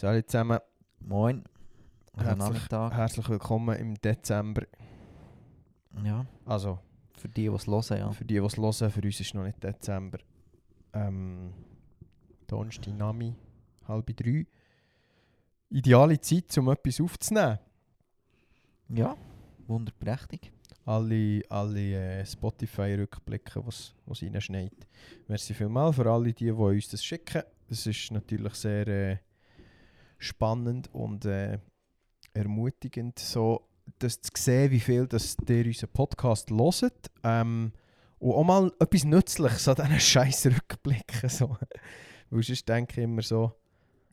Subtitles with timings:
[0.00, 0.60] Salut zusammen,
[1.00, 1.42] Moin.
[2.16, 4.62] Herzlich- herzlich willkommen im Dezember.
[6.04, 6.78] Ja, Also,
[7.14, 8.12] für die, die es hören, ja.
[8.12, 10.18] für die, die es hören, für uns ist noch nicht Dezember.
[10.92, 11.52] Ähm,
[12.46, 13.34] Donnerstag, Nami,
[13.86, 14.46] halb drei.
[15.70, 17.58] Ideale Zeit, um etwas aufzunehmen.
[18.90, 19.16] Ja,
[19.66, 20.52] wunderprächtig.
[20.84, 24.72] Alle, alle äh, Spotify-Rückblicke, was was reinschneit.
[25.26, 27.42] Merci vielmals für alle, die, die uns das schicken.
[27.68, 29.16] Das ist natürlich sehr äh,
[30.18, 31.58] spannend und äh,
[32.34, 37.10] ermutigend, so das zu sehen, wie viel das ihr unseren Podcast hört.
[37.24, 37.72] Ähm,
[38.18, 41.28] und auch mal etwas Nützliches an diesen scheiß Rückblicken.
[41.28, 41.56] So.
[42.30, 43.52] Weil sonst denke ich immer so,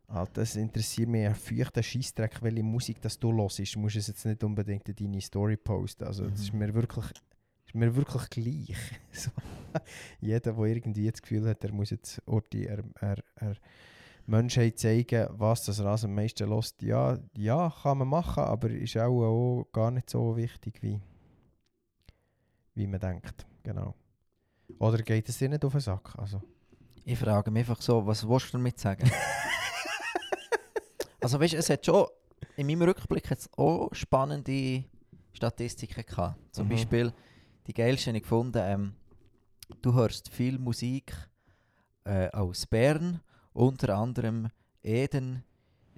[0.07, 3.59] Alter, das interessiert mich ein feuchter Scheissdreck, welche Musik das du hörst.
[3.75, 6.03] Du musst es jetzt nicht unbedingt in deine Story posten.
[6.03, 6.59] Also das ist Mhm.
[6.59, 7.05] mir wirklich,
[7.65, 8.77] ist mir wirklich gleich.
[9.11, 9.31] so.
[10.21, 13.55] Jeder, der irgendwie das Gefühl hat, er muss jetzt Orti, er, er, er
[14.27, 16.81] Menschheit zeigen, was das als am meisten lässt.
[16.81, 20.99] Ja, ja, kann man machen, aber ist auch, auch gar nicht so wichtig, wie,
[22.73, 23.45] wie man denkt.
[23.63, 23.93] Genau.
[24.79, 26.13] Oder geht es dir nicht auf den Sack?
[26.17, 26.41] Also,
[27.03, 29.09] Ich frage mich einfach so, was willst du damit sagen?
[31.21, 32.07] also weißt du, es hat schon,
[32.57, 34.83] in meinem Rückblick hat's auch spannende
[35.33, 36.37] Statistiken gehabt.
[36.51, 36.71] Zum Mhm.
[36.71, 37.13] Beispiel,
[37.67, 38.93] die geilste habe ich gefunden, ähm,
[39.81, 41.13] du hörst viel Musik
[42.05, 43.21] äh, aus Bern,
[43.55, 44.49] unter anderem
[44.83, 45.43] Eden,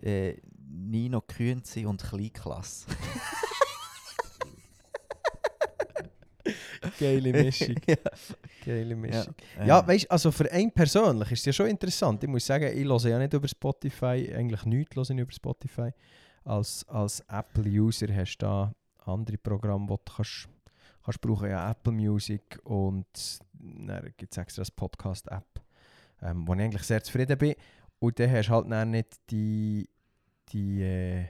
[0.02, 0.36] äh,
[0.70, 2.88] Nino Künzi und Kleinklasse.
[7.00, 7.76] geile Mischung.
[7.88, 7.96] ja.
[8.66, 9.34] geile Mischung.
[9.58, 12.24] Ja, Ja, ähm, weißt du, also für einen persönlich ist es ja schon interessant.
[12.24, 15.90] Ich muss sagen, ich höre ja nicht über Spotify, eigentlich nichts höre ich über Spotify.
[16.44, 18.74] Als, als Apple-User hast du da
[19.06, 20.48] andere Programme, die du kannst,
[21.04, 21.50] kannst brauchen.
[21.50, 23.08] Ja, Apple Music und
[23.54, 25.60] dann gibt es extra eine Podcast-App,
[26.22, 27.56] ähm, wo ich eigentlich sehr zufrieden bin.
[28.00, 29.90] Und dann hast du halt dann nicht die,
[30.50, 31.26] die äh,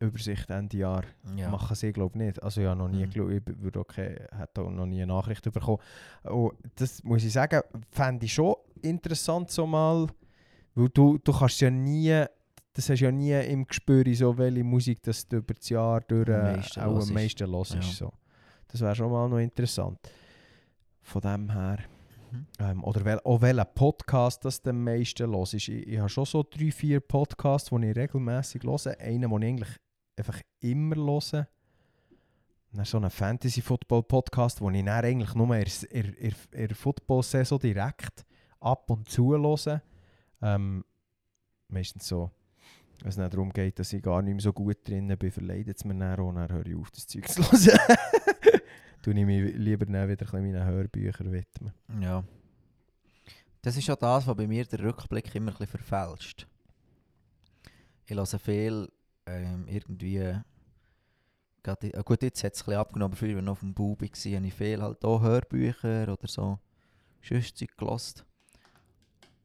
[0.00, 1.02] Übersicht Ende Jahr
[1.36, 1.50] ja.
[1.50, 2.42] Machen sie, glaube ich, nicht.
[2.42, 3.10] Also ja, noch nie, Mhm.
[3.10, 5.78] glaub, ich würde keine, hätte auch noch nie eine Nachricht bekommen.
[6.22, 10.06] Und das muss ich sagen, fände ich schon interessant so mal,
[10.74, 12.24] weil du, du kannst ja nie,
[12.72, 16.28] das hast ja nie im Gespür, so welche Musik das du über das Jahr durch
[16.28, 17.74] äh, auch am meisten hörst.
[17.74, 17.82] Ja.
[17.82, 18.12] So.
[18.68, 19.98] Das wäre schon mal noch interessant.
[21.02, 21.78] Von dem her.
[22.30, 22.46] Mhm.
[22.58, 25.68] Ähm, oder wel, auch welcher Podcast das am meisten los ist.
[25.68, 28.98] Ich, ich habe schon so drei, vier Podcasts, die ich regelmäßig höre.
[29.00, 29.68] Einen, den ich eigentlich
[30.16, 31.48] einfach immer höre.
[32.72, 38.26] Dann so einen Fantasy-Football-Podcast, den ich dann eigentlich nur in der- in der Football-Saison direkt
[38.60, 39.80] ab und zu höre.
[40.42, 40.84] Ähm,
[41.68, 42.30] meistens so,
[43.02, 45.84] wenn es darum geht, dass ich gar nicht mehr so gut drin bin, verleidet es
[45.84, 47.96] mir dann auch, dann höre ich auf, das Zeug zu hören.
[49.02, 51.72] Tue ich mich lieber wieder meinen Hörbüchern widmen.
[52.00, 52.24] Ja.
[53.62, 56.46] Das ist ja das, was bei mir der Rückblick immer ein bisschen verfälscht.
[58.06, 58.88] Ich lasse viel
[59.26, 60.16] ähm, irgendwie.
[61.92, 64.08] äh, gut, jetzt hat es ein bisschen abgenommen, früher, wenn ich auf dem Bau war,
[64.08, 66.58] habe ich viel halt auch Hörbücher oder so
[67.20, 68.24] Schüsszerzeug gehört.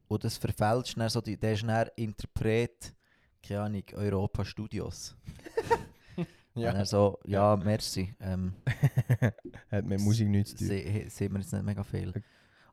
[0.08, 2.94] Und das verfälscht dann so, der ist dann Interpret,
[3.46, 5.16] keine Ahnung, Europa Studios.
[6.56, 6.70] Ja.
[6.70, 8.14] Und dann so, ja, merci.
[8.20, 8.54] Ähm,
[9.72, 10.68] Hat mit Musik nichts zu tun.
[10.68, 12.14] Se- sehen wir jetzt nicht mega viel.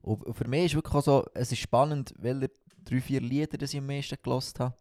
[0.02, 2.50] Und für mich ist wirklich auch so, es ist spannend, welche
[2.84, 4.74] drei, vier Lieder das ich am meisten gelost habe.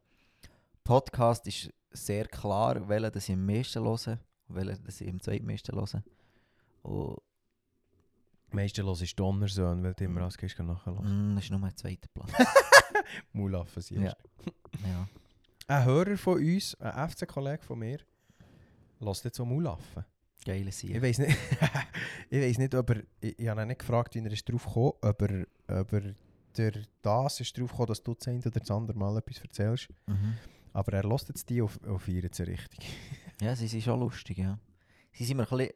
[0.84, 4.20] Podcast ist sehr klar, welche das ich am meisten höre und
[4.50, 6.04] welche das ich am zweitmeisten höre.
[6.82, 7.20] Und
[8.52, 11.06] Meistens los ist Donnersöhn, weil du immer als gehst nachher los.
[11.06, 12.34] mm, das ist nur mein zweiter Platz.
[13.32, 14.14] Mulaffen sie Ja.
[14.84, 15.08] ja.
[15.70, 18.00] Ein Hörer von uns, ein FC-Kollege von mir,
[19.00, 20.04] lässt jetzt so Mulaffen.
[20.44, 21.00] Geile Ich Sieg.
[21.00, 21.38] weiß nicht,
[22.32, 24.66] ich weiß nicht, ob er, ich, ich habe ihn nicht gefragt, wie er ist drauf
[24.66, 25.46] gekommen, ob er,
[25.82, 26.16] ob er
[26.56, 29.90] durch das ist drauf gekommen, dass du das eine oder das andere Mal etwas erzählst.
[30.08, 30.38] Mhm.
[30.74, 32.86] Aber er lässt jetzt die auf, auf ihre Richtung.
[33.40, 34.58] Ja, sie sind schon lustig, ja.
[35.12, 35.74] Sie sind mir ein bisschen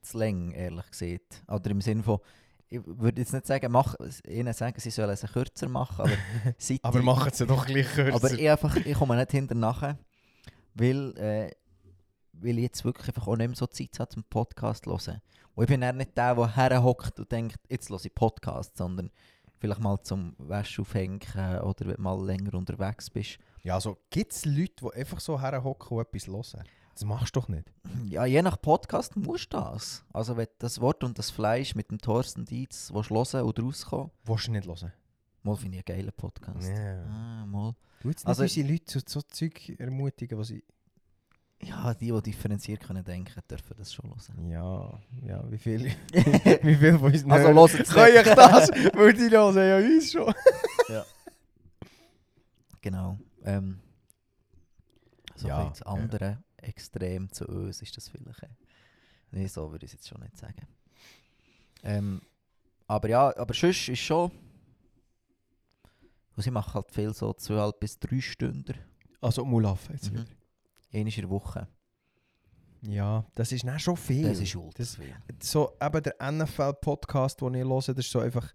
[0.00, 1.42] zu lang, ehrlich gesagt.
[1.46, 2.20] Oder im Sinne von,
[2.68, 3.94] ich würde jetzt nicht sagen, mach,
[4.26, 6.16] ihnen sagen, sie sollen sie kürzer machen, aber
[6.58, 8.14] seit Aber machen sie doch gleich kürzer.
[8.14, 9.98] Aber ich, einfach, ich komme nicht hinter nachher,
[10.74, 11.50] weil, äh,
[12.32, 15.20] weil ich jetzt wirklich einfach auch nicht mehr so Zeit habe zum Podcast zu hören.
[15.54, 19.10] Und ich bin dann nicht der, der herhockt und denkt, jetzt höre ich Podcast, sondern
[19.58, 21.20] vielleicht mal zum Wäsche aufhängen
[21.62, 23.38] oder wenn du mal länger unterwegs bist.
[23.62, 26.64] ja, also gibt es Leute, die einfach so herhocken und etwas hören?
[26.96, 27.70] Das machst du doch nicht.
[28.08, 30.02] Ja, je nach Podcast musst du das.
[30.14, 33.60] Also wenn du das Wort und das Fleisch mit dem Thorsten Dietz willst hören und
[33.62, 34.92] rauskommen, Willst du nicht hören?
[35.42, 36.66] mal finde ich einen geilen Podcast.
[36.66, 37.04] Ja.
[37.04, 37.74] Ah, mal.
[38.00, 40.64] Du nicht Also- unsere Leute zu so Zeug ermutigen, was ich...
[41.60, 44.50] Ja, die, die differenziert können denken, dürfen das schon hören.
[44.50, 45.84] Ja, ja, wie viel...
[46.62, 48.70] wie viel von uns Also hört es Kann ich das?
[48.94, 50.32] Weil die hören ja uns schon.
[52.80, 53.18] Genau.
[53.44, 53.80] Ähm,
[55.34, 58.42] So Ja, ja, das andere Extrem zu uns ist das vielleicht.
[58.42, 58.48] äh,
[59.32, 60.66] Nee, so würde ich es jetzt schon nicht sagen.
[61.82, 62.22] Ähm,
[62.86, 64.30] aber ja, aber sonst ist schon.
[66.36, 68.74] Also ich mache halt viel so zweieinhalb bis drei Stunden.
[69.20, 70.18] Also Mulaf jetzt Mhm.
[70.18, 70.26] wieder.
[70.92, 71.68] Einmal in der Woche.
[72.82, 74.28] Ja, das ist dann schon viel.
[74.28, 75.14] Das ist ultra Das- viel.
[75.42, 78.52] so eben der NFL-Podcast, den ich höre, das ist so einfach,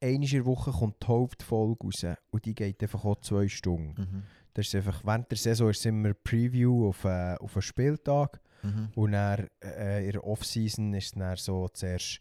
[0.00, 4.00] einmal in der Woche kommt die Hauptfolge raus und die geht einfach auch zwei Stunden.
[4.00, 4.22] Mhm.
[4.54, 8.88] Das ist einfach, während der Saison ist immer Preview auf, äh, auf einen Spieltag Mhm.
[8.94, 12.20] und dann, äh, in der Off-Season ist es dann so zuerst,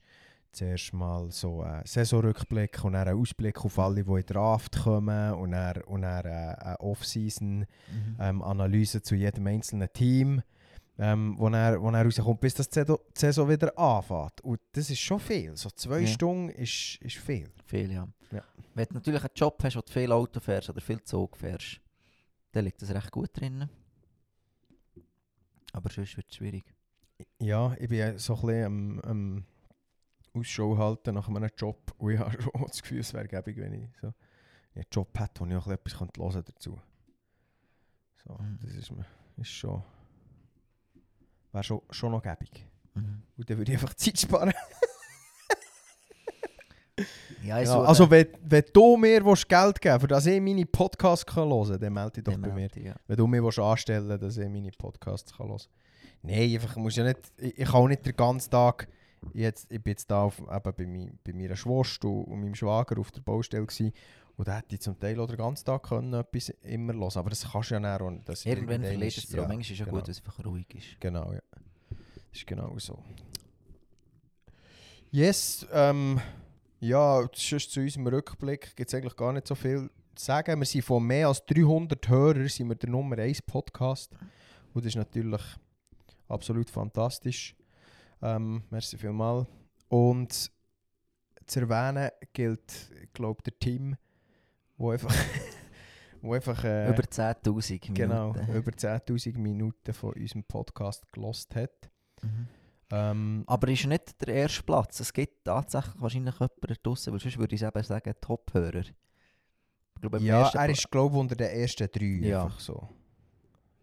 [0.54, 5.34] zuerst mal so ein Saisonrückblick und dann ein Ausblick auf alle, die in Draft kommen
[5.34, 8.18] und dann, und dann äh, eine Off-Season Mhm.
[8.20, 10.42] ähm, zu jedem einzelnen Team,
[10.98, 12.86] ähm, wo, er, wo er rauskommt, bis das die
[13.16, 14.42] Saison wieder anfängt.
[14.42, 15.56] Und das ist schon viel.
[15.58, 16.08] So zwei Ja.
[16.08, 17.50] Stunden ist, ist viel.
[17.66, 18.08] Viel, ja.
[18.32, 18.44] Ja.
[18.76, 21.80] Wenn du natürlich einen Job hast, wo du viel Auto fährst oder viel Zug fährst,
[22.52, 23.70] dann liegt das recht gut drin.
[25.74, 26.66] Aber sonst wird es schwierig.
[27.40, 29.46] Ja, ich bin so ein bisschen am, am
[30.34, 33.74] Ausschau halten nach einem Job und ich habe schon das Gefühl, es wäre gäbig, wenn
[33.74, 34.14] ich so
[34.76, 36.80] einen Job hätte, wo ich auch ein bisschen etwas hören könnte dazu.
[38.26, 38.60] So, Mhm.
[38.62, 39.06] das ist, mir-
[39.38, 39.84] ist schon...
[41.52, 42.68] Wäre schon, schon noch gäbig.
[42.94, 43.24] Mhm.
[43.38, 44.54] Und dann würde ich einfach Zeit sparen.
[47.44, 51.26] Ja, ich Ja, also wenn, wenn du mir Geld geben willst, dass ich meine Podcasts
[51.26, 52.54] kann hören kann, dann melde dich doch Den bei mir.
[52.56, 52.96] Märti, Ja.
[53.08, 55.68] Wenn du willst anstellen willst, dass ich meine Podcasts kann hören kann.
[56.22, 58.88] Nein, einfach, musst ja nicht, ich, ich kann auch nicht den ganzen Tag,
[59.34, 62.56] jetzt, ich bin jetzt da auf, eben bei, mi, bei meiner Schwester und, und meinem
[62.56, 63.94] Schwager auf der Baustelle gewesen,
[64.36, 67.30] und da hätte ich zum Teil auch den ganzen Tag können etwas immer hören aber
[67.30, 68.02] das kannst du ja nicht.
[68.02, 69.98] Und das Irgendwann verliert ist- es ja, Manchmal ist es ja genau.
[69.98, 71.02] gut, dass es einfach ruhig ist.
[71.02, 71.42] Genau, ja.
[71.90, 72.00] Das
[72.40, 72.98] ist genau so.
[75.12, 76.22] Yes, ähm,
[76.80, 80.60] ja, sonst zu unserem Rückblick gibt es eigentlich gar nicht so viel zu sagen.
[80.60, 84.14] Wir sind von mehr als 300 Hörern sind wir der Nummer 1 Podcast.
[84.74, 85.42] Und das ist natürlich
[86.28, 87.56] absolut fantastisch.
[88.22, 89.48] Ähm, merci vielmals.
[89.90, 90.52] Und
[91.46, 93.96] zu erwähnen gilt, ich glaube, der Team,
[94.78, 95.14] wo einfach,
[96.22, 97.94] wo einfach äh, Über 10'000 Minuten.
[97.94, 101.90] genau, über 10'000 Minuten von unserem Podcast gelost hat.
[102.22, 102.48] Mhm.
[102.92, 105.00] Ähm, Aber ist nicht der erste Platz.
[105.00, 108.84] Es gibt tatsächlich wahrscheinlich jemanden draussen, weil sonst würde ich eben sagen, Top-Hörer.
[110.20, 112.46] Ja, er ist glaube ich unter den ersten drei Ja.
[112.46, 112.90] einfach so.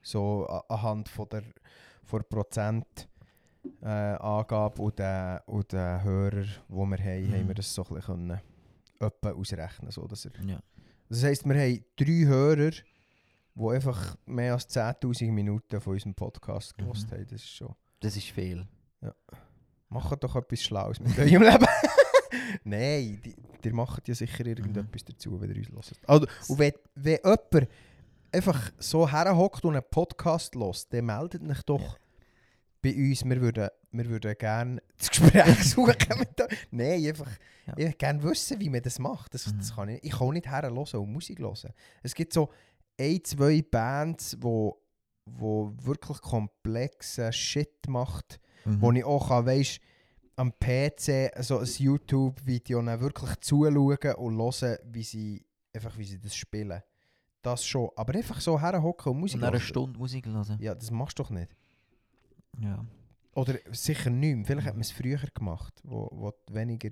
[0.03, 1.43] So anhand von der,
[2.05, 3.09] von der Prozent
[3.83, 7.33] äh, Angabe und der, und der Hörer, die wir haben, Mhm.
[7.35, 8.41] haben wir das so ein bisschen
[9.23, 9.91] ausrechnen.
[9.91, 10.61] So, dass er, Ja.
[11.09, 16.73] das heisst, wir haben drei Hörer, die einfach mehr als 10'000 Minuten von unserem Podcast
[16.79, 16.83] Mhm.
[16.83, 17.25] gelost haben.
[17.25, 17.75] Das ist schon...
[18.01, 18.67] Das ist viel.
[19.89, 21.67] Macht doch etwas Schlaues mit eurem Leben.
[22.65, 26.01] Nein, die, ihr macht ja sicher irgendetwas dazu, wenn ihr uns hört.
[26.09, 27.69] Also, und wenn, wenn jemand
[28.33, 31.97] einfach so herhockt und einen Podcast hört, dann meldet euch doch Ja.
[32.83, 33.25] bei uns.
[33.25, 36.67] Wir würden, wir würden gerne das Gespräch suchen mit euch.
[36.71, 37.31] Nein, einfach,
[37.67, 37.73] Ja.
[37.77, 39.35] ich würde gerne wissen, wie man das macht.
[39.35, 39.75] Das, das Mhm.
[39.75, 41.73] kann ich, ich kann nicht herhören und Musik hören.
[42.03, 42.51] Es gibt so
[42.99, 44.81] ein, zwei Bands, wo,
[45.27, 48.81] wo wirklich komplexen Shit macht Mhm.
[48.83, 49.81] wo ich auch kann, weißt,
[50.37, 56.35] am PC so ein YouTube-Video wirklich zuschauen und hören, wie sie, einfach wie sie das
[56.37, 56.83] spielen.
[57.43, 57.89] Das schon.
[57.97, 59.61] Aber einfach so herhocken und Musik Und hören.
[59.61, 60.59] Stunde Musik hören.
[60.61, 61.51] Ja, das machst du doch nicht.
[62.61, 62.85] Ja.
[63.35, 64.45] Oder sicher nicht mehr.
[64.47, 66.91] Vielleicht hat man es früher gemacht, wo, wo weniger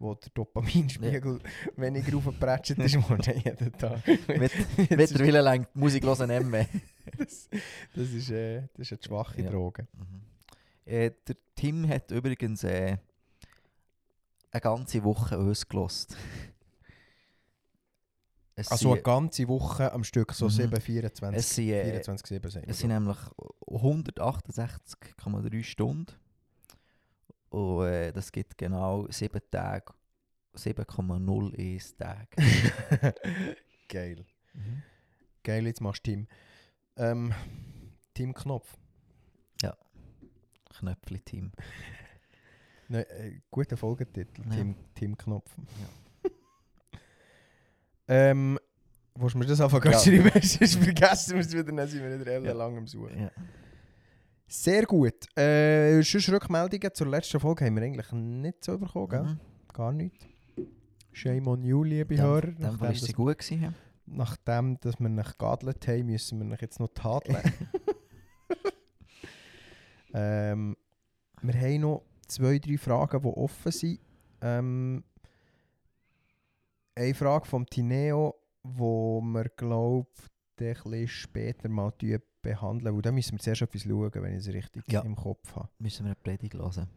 [0.00, 1.40] wo der Dopaminspiegel
[1.76, 4.06] weniger aufgeprätscht ist worden jeden Tag.
[4.28, 4.52] Mit-
[4.90, 6.68] Mittlerweile längt Musik hören nicht mehr.
[7.18, 7.48] das,
[7.96, 9.50] das, ist, äh, das ist eine schwache Ja.
[9.50, 9.88] Droge.
[9.94, 10.20] Mhm.
[10.88, 12.96] Äh, der Tim hat übrigens äh,
[14.50, 16.16] eine ganze Woche uns gelost.
[18.56, 20.50] Also eine ganze Woche am Stück, so Mhm.
[20.50, 23.18] 7, 24, es sind, äh, 24, 7, sagen wir Es sind nämlich
[23.66, 26.12] 168,3 Stunden.
[27.50, 29.92] Und äh, das gibt genau 7 Tage,
[30.54, 32.28] 7,01 Tage.
[33.88, 34.24] Geil.
[34.54, 34.82] Mhm.
[35.44, 36.26] Geil, jetzt machst du Team.
[36.96, 37.32] Ähm,
[38.14, 38.76] Team Knopf.
[40.78, 41.52] Knöpfli-Team.
[42.90, 44.40] Ne, äh, guter Folgetitel.
[44.48, 44.56] Ja.
[44.56, 45.50] Team, Team Knopf.
[48.08, 48.58] ähm,
[49.14, 49.90] willst du mir das einfach Ja.
[49.90, 49.98] ja.
[49.98, 50.30] schreiben?
[50.42, 52.52] Sonst vergessen wir es wieder, dann sind wir wieder Ja.
[52.54, 53.18] lang am Suchen.
[53.20, 53.30] Ja.
[54.46, 55.26] Sehr gut.
[55.38, 59.22] Äh, sonst Rückmeldungen zur letzten Folge haben wir eigentlich nicht so bekommen, gell?
[59.24, 59.40] Mhm.
[59.74, 60.26] Gar nicht.
[61.12, 62.40] Shame on you, liebe Dem- Hörer.
[62.52, 63.62] dem Nachdem, ist sie gut gewesen.
[63.64, 63.72] ja.
[64.06, 67.36] nachdem dass wir nach geadelt haben, müssen wir nach jetzt noch tadeln.
[70.18, 70.76] Ähm,
[71.42, 74.00] wir haben noch zwei, drei Fragen, die offen sind.
[74.40, 75.04] Ähm,
[76.96, 80.18] eine Frage vom Tineo, wo wir glaubt,
[80.60, 81.92] ein bisschen später mal
[82.42, 85.02] behandeln, weil da müssen wir zuerst etwas schauen, wenn ich es richtig Ja.
[85.02, 85.68] im Kopf habe.
[85.78, 86.88] Müssen wir eine Predigt hören.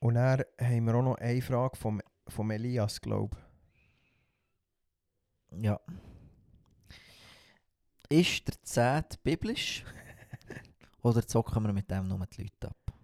[0.00, 3.36] Und dann haben wir auch noch eine Frage vom, vom Elias, glaube
[5.52, 5.78] Ja.
[8.08, 9.84] Ist der Zehnt biblisch?
[11.02, 12.94] Oder zocken wir mit dem nur die Leute ab?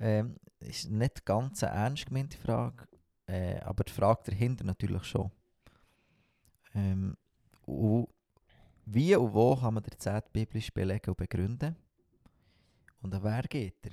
[0.00, 2.88] Ähm, ist nicht ganz eine ernst gemeinte Frage,
[3.26, 5.30] äh, aber die Frage dahinter natürlich schon.
[6.74, 7.16] Ähm,
[7.66, 8.08] und
[8.86, 11.76] wie und wo kann man den Zehnt biblisch belegen und begründen?
[13.02, 13.92] Und an wer geht er?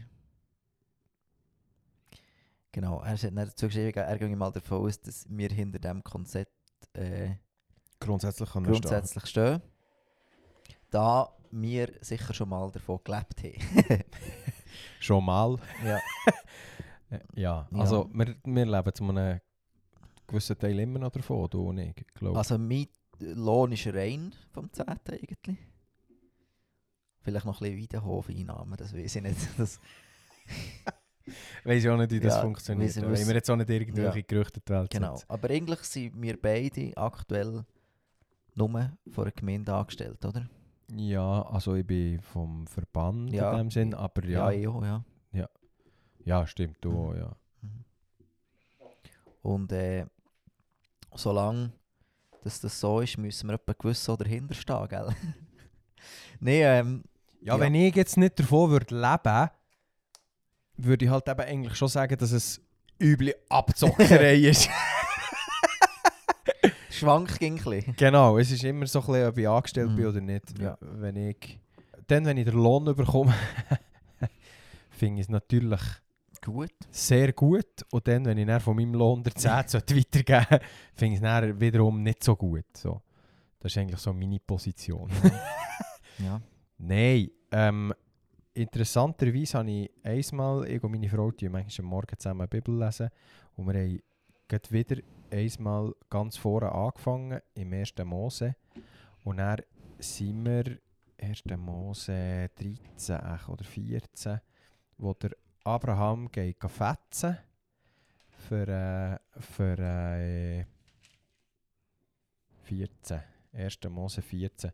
[2.72, 6.52] Genau, er hat dazu geschrieben, er ging mal davon aus, dass wir hinter diesem Konzept
[6.94, 7.36] äh,
[8.00, 8.64] Grundsätzlich er stehen.
[8.64, 9.62] grundsätzlich stehen.
[10.90, 14.04] Da wir sicher schon mal davon gelebt haben.
[15.00, 15.58] Schon mal.
[15.86, 16.00] ja.
[17.10, 17.80] Ja, Ja.
[17.80, 19.40] also wir, wir leben zu einem
[20.28, 22.88] gewissen Teil immer noch davon, du und ich, glaube Also mein
[23.20, 24.86] Lohn ist rein vom 10.
[24.90, 25.58] eigentlich.
[27.22, 29.38] Vielleicht noch ein bisschen Weidenhof-Einnahmen, das weiß ich nicht.
[29.58, 29.80] Das,
[31.64, 32.96] Weiß ich auch nicht, wie das Ja, funktioniert.
[33.02, 34.26] Weil wir jetzt auch nicht irgendwelche Ja.
[34.28, 35.20] Gerüchte die Welt genau.
[35.28, 37.66] Aber eigentlich sind wir beide aktuell
[38.54, 38.70] nur
[39.12, 40.48] von einer Gemeinde angestellt, oder?
[40.92, 43.52] Ja, also ich bin vom Verband Ja.
[43.52, 44.52] in dem Sinn, aber ja.
[44.52, 45.04] ich auch, ja.
[46.24, 46.98] Ja, stimmt, du Mhm.
[46.98, 47.36] auch, ja.
[49.44, 50.06] Und äh,
[51.14, 51.72] solange
[52.42, 55.08] dass das so ist, müssen wir etwa gewiss so dahinter stehen, gell?
[56.40, 57.04] Nein, ähm,
[57.42, 57.60] Ja, Ja.
[57.60, 59.50] wenn ich jetzt nicht davon würde leben,
[60.78, 62.60] würde ich halt eben eigentlich schon sagen, dass es
[63.02, 64.68] üble Abzockerei ist.
[66.98, 67.96] Schwankt ging ein bisschen.
[67.96, 70.10] genau, es ist immer so ein bisschen, ob ich angestellt bin Mhm.
[70.10, 70.60] oder nicht.
[70.60, 70.78] Ja.
[70.82, 71.60] Wenn ich,
[72.08, 73.34] dann, wenn ich den Lohn bekomme,
[74.90, 75.80] finde ich es natürlich
[76.44, 76.72] Gut.
[76.92, 77.66] sehr gut.
[77.92, 81.22] Und dann, wenn ich dann von meinem Lohn der 10 sollte weitergeben sollte, finde ich
[81.22, 82.66] es wiederum nicht so gut.
[82.78, 83.02] So.
[83.60, 85.10] Das ist eigentlich so meine Position.
[86.18, 86.40] Ja.
[86.78, 87.94] Nein, ähm,
[88.54, 92.80] interessanterweise habe ich einmal, ich und meine Frau, die manchmal am Morgen zusammen die Bibel
[92.80, 93.10] lesen
[93.58, 94.00] und wir haben
[94.48, 97.94] gerade wieder einmal ganz vorne angefangen, im 1.
[98.04, 98.56] Mose
[99.24, 99.62] und dann
[100.00, 100.78] sind wir
[101.22, 101.44] 1.
[101.58, 104.40] Mose 13 ach, oder 14,
[104.98, 105.32] wo der
[105.64, 107.38] Abraham geht fetzen
[108.30, 110.66] für, äh, für äh,
[112.64, 113.22] 14,
[113.54, 113.80] 1.
[113.90, 114.72] Mose 14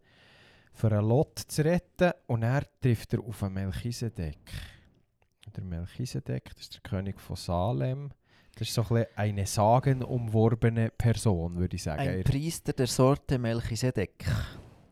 [0.74, 4.40] für einen Lot zu retten und er trifft er auf einen Melchisedek.
[5.56, 8.12] Der Melchisedek, das ist der König von Salem.
[8.56, 12.02] Das ist so ein bisschen eine sagenumworbene Person, würde ich sagen.
[12.02, 14.26] Ein Er- Priester der Sorte Melchisedek.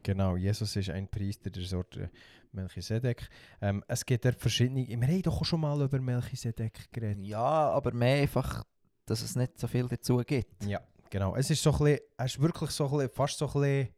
[0.03, 2.09] Genau, Jesus ist ein Priester der Sorte
[2.51, 3.29] Melchisedek.
[3.61, 4.87] Ähm, es gibt dort verschiedene...
[4.87, 7.23] Wir haben doch schon mal über Melchisedek geredet.
[7.23, 8.63] Ja, aber mehr einfach,
[9.05, 10.65] dass es nicht so viel dazu gibt.
[10.65, 11.35] Ja, genau.
[11.35, 13.89] Es ist so ein bisschen, es ist wirklich so ein bisschen, fast so ein bisschen,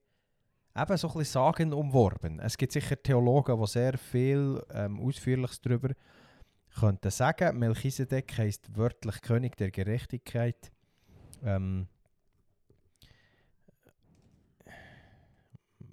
[0.76, 2.40] eben so ein bisschen sagenumworben.
[2.40, 5.92] Es gibt sicher Theologen, die sehr viel ähm, Ausführliches darüber
[6.80, 7.60] könnten sagen.
[7.60, 10.72] Melchisedek heisst wörtlich König der Gerechtigkeit.
[11.44, 11.88] Ähm,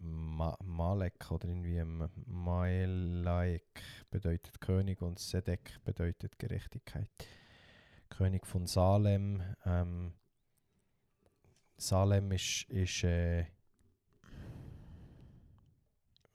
[0.01, 7.11] Ma Malek oder irgendwie M- Maelaek bedeutet König und Sedek bedeutet Gerechtigkeit.
[8.09, 9.43] König von Salem.
[9.67, 10.13] Ähm,
[11.77, 13.47] Salem ist, ist äh,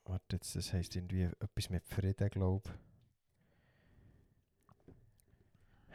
[0.05, 2.71] warte jetzt, das heisst irgendwie etwas mit Frieden, glaube ich.
[4.89, 4.93] Äh,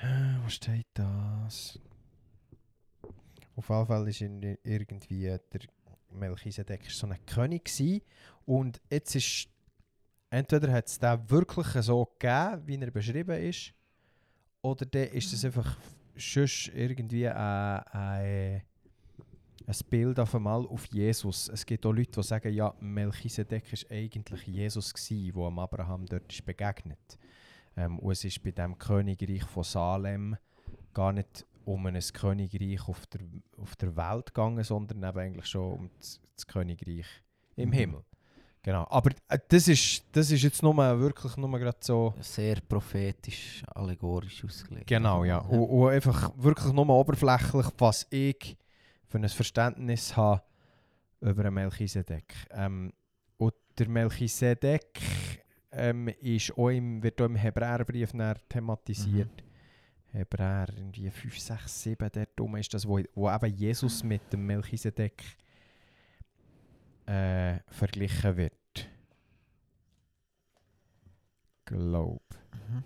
[0.01, 1.79] Wo steht das?
[3.57, 5.61] Auf jeden Fall ist irgendwie der
[6.11, 8.03] Melchisedek so ein König gewesen.
[8.45, 9.49] und jetzt ist
[10.31, 13.73] entweder hat es den wirklich so gegeben, wie er beschrieben ist,
[14.63, 15.77] oder dann ist es einfach
[16.17, 18.63] sonst irgendwie ein, ein,
[19.91, 21.49] Bild auf einmal auf Jesus.
[21.49, 26.07] Es gibt auch Leute, die sagen, ja, Melchisedek ist eigentlich Jesus gsi, wo am Abraham
[26.07, 27.19] dort ist begegnet.
[27.79, 30.37] Ähm, und es ist bei dem Königreich von Salem
[30.93, 33.21] gar nicht um ein Königreich auf der,
[33.57, 37.07] auf der Welt gegangen, sondern eben eigentlich schon um das, das Königreich
[37.57, 37.73] im Mhm.
[37.75, 38.05] Himmel.
[38.63, 38.87] Genau.
[38.91, 42.15] Aber äh, das, ist, das ist jetzt nur wirklich nur gerade so.
[42.21, 44.89] Sehr prophetisch, allegorisch ausgelegt.
[44.89, 45.39] Genau, ja.
[45.39, 48.57] Und, und einfach wirklich nur oberflächlich, was ich
[49.07, 50.43] für ein Verständnis habe
[51.21, 52.35] über einen Melchisedek.
[52.51, 52.93] Ähm,
[53.37, 55.01] und der Melchisedek
[55.79, 58.13] ähm, ist auch im, wird auch im Hebräerbrief
[58.49, 59.45] thematisiert.
[60.13, 64.47] Hebräer irgendwie 5, 6, 7, dort rum ist das, wo, wo eben Jesus mit dem
[64.47, 65.23] Melchisedek
[67.07, 68.55] äh, verglichen wird.
[71.65, 72.23] Glaub.
[72.53, 72.85] Mhm.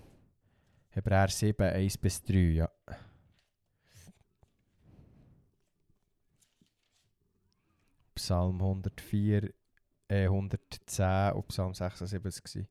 [0.90, 2.70] Hebräer 7, 1 bis 3, ja.
[8.14, 9.52] Psalm 104,
[10.08, 12.68] äh, 110 und Psalm 76 gewesen.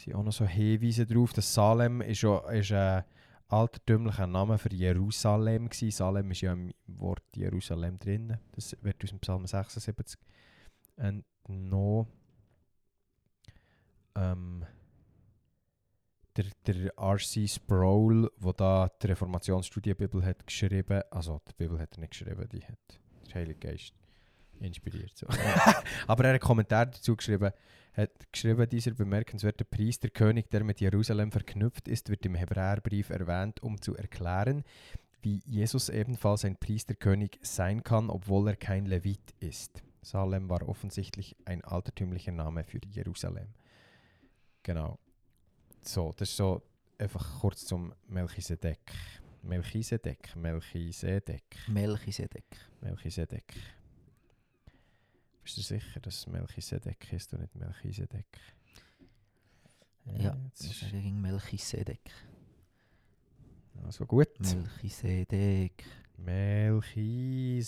[0.00, 1.32] Sind auch noch so Hinweise drauf.
[1.32, 3.04] Das Salem ist, ja, ist ein
[3.48, 5.90] altertümlicher Name für Jerusalem gewesen.
[5.90, 8.38] Salem ist ja im Wort Jerusalem drin.
[8.52, 10.18] Das wird aus dem Psalm 76
[10.96, 12.06] entnommen.
[14.14, 14.64] Ähm,
[16.36, 17.48] der, der R.C.
[17.48, 22.64] Sproul, der da die Reformationsstudienbibel hat geschrieben, also die Bibel hat er nicht geschrieben, die
[22.64, 22.78] hat
[23.26, 23.94] der Heilige Geist
[24.60, 25.16] inspiriert.
[25.16, 25.26] So.
[26.06, 27.52] Aber er hat einen Kommentar dazu geschrieben,
[27.92, 33.80] hat geschrieben, dieser bemerkenswerte Priesterkönig, der mit Jerusalem verknüpft ist, wird im Hebräerbrief erwähnt, um
[33.80, 34.64] zu erklären,
[35.22, 39.82] wie Jesus ebenfalls ein Priesterkönig sein kann, obwohl er kein Levit ist.
[40.02, 43.48] Salem war offensichtlich ein altertümlicher Name für Jerusalem.
[44.62, 44.98] Genau.
[45.82, 46.62] So, das ist so
[46.98, 48.78] einfach kurz zum Melchisedek.
[49.42, 52.44] Melchisedek, Melchisedek, Melchisedek.
[52.80, 53.79] Melchisedek.
[55.50, 58.38] Bist du sicher, dass es Melchisedek ist und nicht Melchisedek?
[60.04, 62.08] Ja, das ist ist gegen Melchisedek.
[63.82, 64.28] also gut.
[64.38, 65.84] Melchisedek.
[66.18, 67.58] Melchisedek.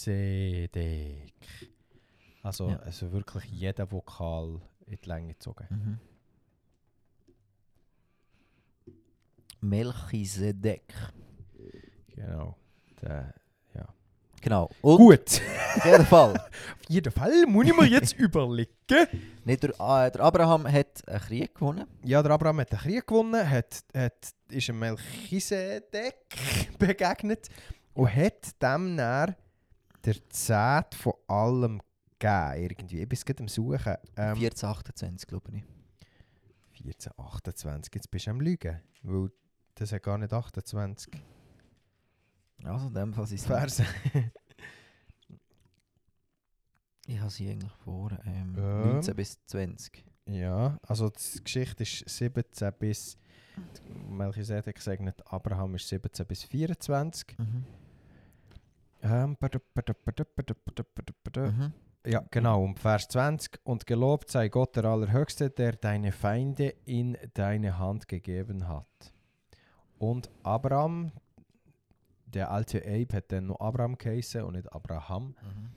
[2.45, 2.77] Also, Ja.
[2.77, 5.67] also wirklich jeder Vokal in die Länge gezogen.
[5.69, 5.99] Mhm.
[9.61, 10.95] Melchisedek.
[12.15, 12.57] Genau.
[13.01, 13.35] Der,
[14.43, 14.69] Genau.
[14.83, 15.41] Und Gut.
[15.77, 16.35] auf jeden Fall.
[16.83, 18.71] Auf jeden Fall muss ich mir jetzt überlegen.
[19.45, 21.87] Nicht der, äh, der Abraham hat einen Krieg gewonnen.
[22.05, 26.17] Ja, der Abraham hat den Krieg gewonnen, hat, hat, ist einem Melchisedek
[26.79, 27.49] begegnet
[27.95, 29.37] und hat dem dann
[30.05, 31.81] der Zehnt von allem
[32.19, 32.77] gegeben.
[32.79, 33.03] Irgendwie.
[33.03, 33.97] Ich bin gerade am Suchen.
[34.17, 35.63] Ähm, 1428, glaube ich.
[36.83, 37.95] 14, 28.
[37.95, 38.81] Jetzt bist du am Lügen.
[39.03, 39.31] Weil
[39.77, 41.13] das hat gar nicht 28
[42.65, 43.47] Also in dem Fall sind es...
[43.47, 43.85] Verse.
[47.07, 48.11] Ich habe sie eigentlich vor.
[48.25, 48.85] Ähm, Ja.
[48.87, 50.05] 19 bis 20.
[50.27, 53.19] ja, also die Geschichte ist 17 bis.
[54.09, 57.37] Melchisedek segnet Abraham ist 17 bis 24.
[57.39, 57.65] Mhm.
[59.03, 59.37] Ähm.
[59.41, 61.73] Mhm.
[62.07, 63.61] Ja, genau, um Vers 20.
[63.65, 69.13] Und gelobt sei Gott der Allerhöchste, der deine Feinde in deine Hand gegeben hat.
[69.99, 71.13] Und Abraham,
[72.35, 75.29] der alte Abe hat dann noch Abraham geheißen und nicht Abraham.
[75.43, 75.71] Mhm.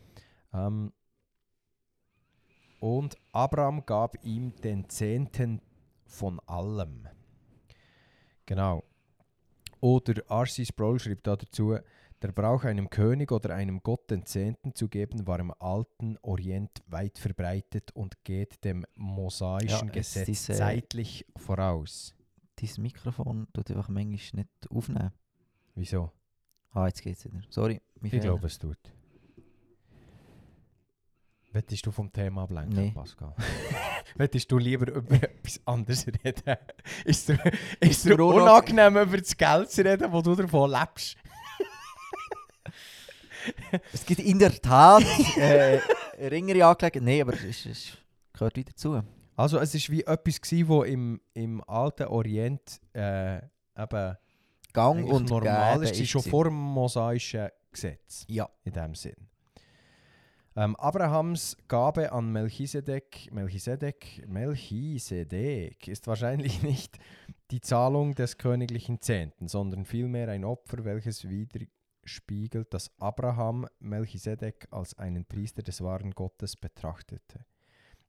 [0.54, 0.94] Ähm,
[2.80, 5.62] und Abraham gab ihm den Zehnten
[6.06, 7.08] von allem.
[8.46, 8.84] Genau.
[9.82, 10.66] Oder R.C.
[10.66, 11.78] Sproul schrieb da dazu,
[12.22, 16.82] der Brauch einem König oder einem Gott den Zehnten zu geben, war im alten Orient
[16.88, 22.16] weit verbreitet und geht dem mosaischen Ja, Gesetz diese- zeitlich voraus.
[22.56, 25.12] Dein Mikrofon tut einfach manchmal nicht aufnehmen.
[25.76, 26.12] Wieso?
[26.76, 27.42] Ah, jetzt geht's wieder.
[27.50, 27.82] Sorry.
[28.04, 28.78] Ich glaube, es tut.
[31.54, 32.92] Wettest du vom Thema ablenken, Nee.
[32.92, 33.34] Pascal?
[34.16, 36.58] Wettest du lieber über etwas anderes reden?
[37.06, 37.40] Ist dir,
[37.80, 41.18] ist dir unangenehm, über das Geld zu reden, wo du davon lebst?
[43.94, 45.04] Es gibt in der Tat
[45.38, 45.80] äh,
[46.20, 47.06] ringere Angelegenheiten.
[47.06, 47.98] Nein, aber es, ist, es
[48.34, 49.02] gehört wieder zu.
[49.38, 53.38] Also es war wie etwas, gewesen, wo im, im alten Orient äh,
[53.78, 54.18] eben
[54.76, 56.32] Gang eigentlich und normal ist, ist schon gewesen.
[56.32, 58.26] vor dem mosaischen Gesetz.
[58.28, 58.50] Ja.
[58.64, 59.28] in dem Sinn.
[60.58, 66.98] Ähm, Abrahams Gabe an Melchisedek, Melchisedek, Melchisedek ist wahrscheinlich nicht
[67.52, 74.98] die Zahlung des königlichen Zehnten, sondern vielmehr ein Opfer, welches widerspiegelt, dass Abraham Melchisedek als
[74.98, 77.46] einen Priester des wahren Gottes betrachtete.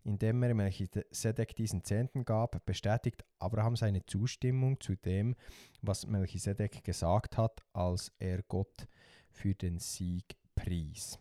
[0.06, 5.34] Indem er Melchisedek diesen Zehnten gab, bestätigt Abraham seine Zustimmung zu dem,
[5.82, 8.86] was Melchisedek gesagt hat, als er Gott
[9.32, 11.18] für den Sieg pries.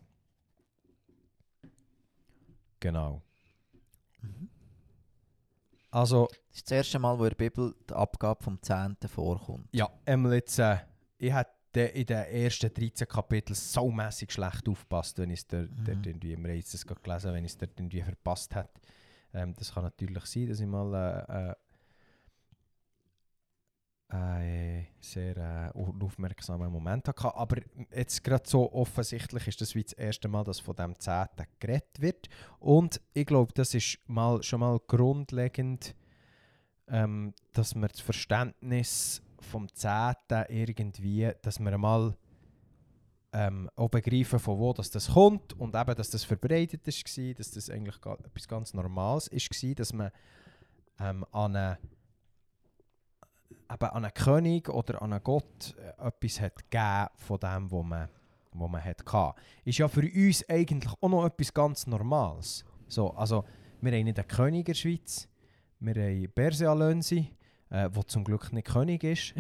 [2.79, 3.23] Genau.
[4.21, 4.49] Mhm.
[5.89, 9.67] Also, Das ist das erste Mal, wo in der Bibel die Abgabe vom Zehnten vorkommt.
[9.71, 10.77] ja, einmal jetzt, äh,
[11.17, 11.33] ich
[11.75, 15.83] hatte in den ersten 13 Kapiteln so mäßig schlecht aufgepasst, wenn ich es dort, Mhm.
[15.85, 18.69] dort irgendwie, im Reiz das gelesen wenn ich es dort irgendwie verpasst habe.
[19.33, 21.55] Ähm, das kann natürlich sein, dass ich mal äh, äh,
[24.79, 27.35] äh, sehr äh, unaufmerksamen Moment hatte.
[27.35, 27.57] Aber
[27.93, 31.99] jetzt gerade so offensichtlich ist das wie das erste Mal, dass von dem Zehnten geredet
[31.99, 32.29] wird.
[32.59, 35.95] Und ich glaube, das ist mal, schon mal grundlegend,
[36.87, 42.15] ähm, dass wir das Verständnis vom Zehnten irgendwie, dass wir mal
[43.35, 47.33] ähm, auch begreifen, von wo dass das kommt und eben, dass das verbreitet ist, war,
[47.33, 50.11] dass das eigentlich etwas ganz Normales war, dass man
[50.99, 51.77] ähm, an einen,
[53.71, 57.83] eben an einen König oder an einen Gott äh, etwas hat gegeben von dem, wo
[57.83, 58.07] man,
[58.53, 62.63] wo man hat hatte, ist ja für uns eigentlich auch noch etwas ganz Normales.
[62.87, 63.43] So, also,
[63.81, 65.27] wir haben nicht einen König in der Schweiz,
[65.79, 67.35] wir haben Persia Lönsi,
[67.75, 69.33] äh, der zum Glück nicht König ist.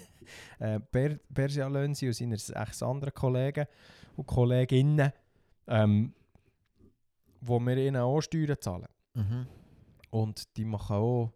[0.58, 3.66] äh, per Persia Lönsi und seine sechs anderen Kollegen
[4.16, 5.12] und Kolleginnen,
[5.68, 6.12] ähm,
[7.40, 8.88] wo wir ihnen auch Steuern zahlen.
[9.14, 9.46] Mhm.
[10.10, 11.32] Und die machen auch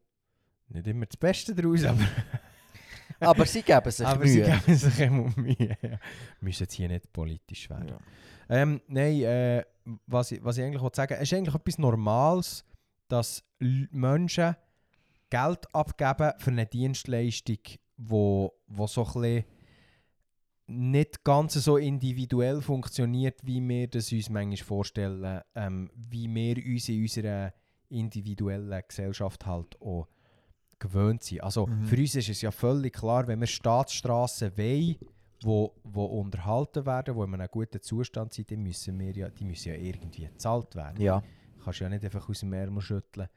[0.69, 2.01] nicht immer das Beste daraus, aber,
[3.21, 4.31] Aber sie geben sich aber Mühe.
[4.31, 5.77] sie geben sich immer Mühe.
[5.83, 5.99] Ja.
[6.41, 7.89] Müssen jetzt hier nicht politisch werden.
[7.89, 7.99] Ja.
[8.49, 9.65] Ähm, nein, äh,
[10.07, 12.65] was, ich, was ich eigentlich wollte sagen es ist eigentlich etwas Normales,
[13.09, 14.57] dass Menschen
[15.31, 17.59] Geld abgeben für eine Dienstleistung,
[17.97, 19.45] wo, wo so ein
[20.67, 26.89] nicht ganz so individuell funktioniert, wie wir das uns manchmal vorstellen, ähm, wie wir uns
[26.89, 27.53] in unserer
[27.89, 30.07] individuellen Gesellschaft halt auch
[30.79, 31.43] gewöhnt sind.
[31.43, 31.85] Also Mhm.
[31.87, 34.97] für uns ist es ja völlig klar, wenn wir Staatsstraßen wollen,
[35.43, 39.45] wo, wo unterhalten werden, wo in einem guten Zustand sind, dann müssen wir ja, die
[39.45, 41.01] müssen ja irgendwie gezahlt werden.
[41.01, 41.23] ja.
[41.57, 43.29] Du kannst ja nicht einfach aus dem Ärmel schütteln,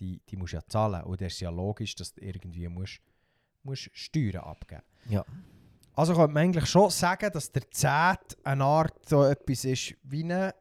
[0.00, 1.02] die, die musst ja zahlen.
[1.04, 3.00] Und das ist ja logisch, dass du irgendwie musst,
[3.62, 5.24] musst Steuern abgeben Ja.
[5.94, 10.22] Also könnte man eigentlich schon sagen, dass der Zehnt eine Art so etwas ist wie
[10.22, 10.54] eine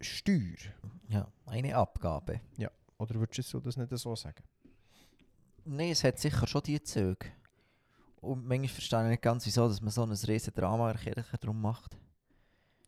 [0.00, 0.56] Steuer.
[1.08, 1.26] ja.
[1.46, 2.40] Eine Abgabe.
[2.98, 4.42] Oder würdest du das nicht so sagen?
[5.64, 7.26] Nein, es hat sicher schon die Züge.
[8.20, 11.12] Und manchmal verstehe ich nicht ganz, wieso dass man so ein riesen Drama in der
[11.14, 11.94] Kirche drum macht.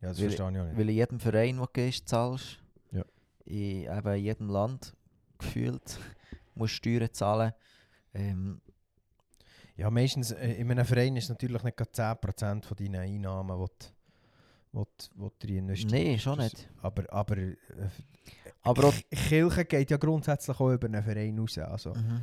[0.01, 0.77] Ja, das Weil- verstehe ich auch nicht.
[0.77, 2.57] Weil in jedem Verein, wo du gehst, zahlst.
[2.91, 3.03] Ja.
[3.45, 4.95] In eben jedem Land
[5.39, 5.99] gefühlt
[6.55, 7.53] musst Steuern zahlen.
[8.13, 8.61] Ähm,
[9.75, 13.65] Ja, meistens äh, in einem Verein ist natürlich nicht gerade 10% von deinen Einnahmen, die
[14.73, 15.87] du, du, du.
[15.87, 16.69] Nein, schon Das- nicht.
[16.81, 17.55] Aber, aber, äh,
[18.61, 21.57] Aber Kirche geht ja grundsätzlich auch über einen Verein raus.
[21.57, 22.21] Also, mhm.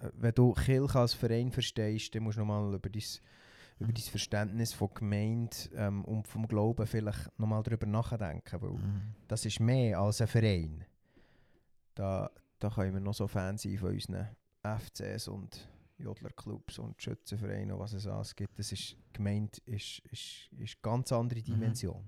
[0.00, 3.02] äh, wenn du Kirche als Verein verstehst, dann musst du nochmal über dein,
[3.78, 8.60] über dein Verständnis von Gemeinde ähm, und vom Glauben vielleicht nochmal darüber nachdenken.
[8.60, 9.14] Weil Mhm.
[9.28, 10.84] das ist mehr als ein Verein.
[11.94, 14.28] Da, da können wir noch so Fans sein von unseren
[14.62, 18.58] FCs und Jodlerclubs und Schützenvereinen und was es alles gibt.
[18.58, 22.04] Das ist, Gemeinde ist, ist, ist eine ganz andere Dimension.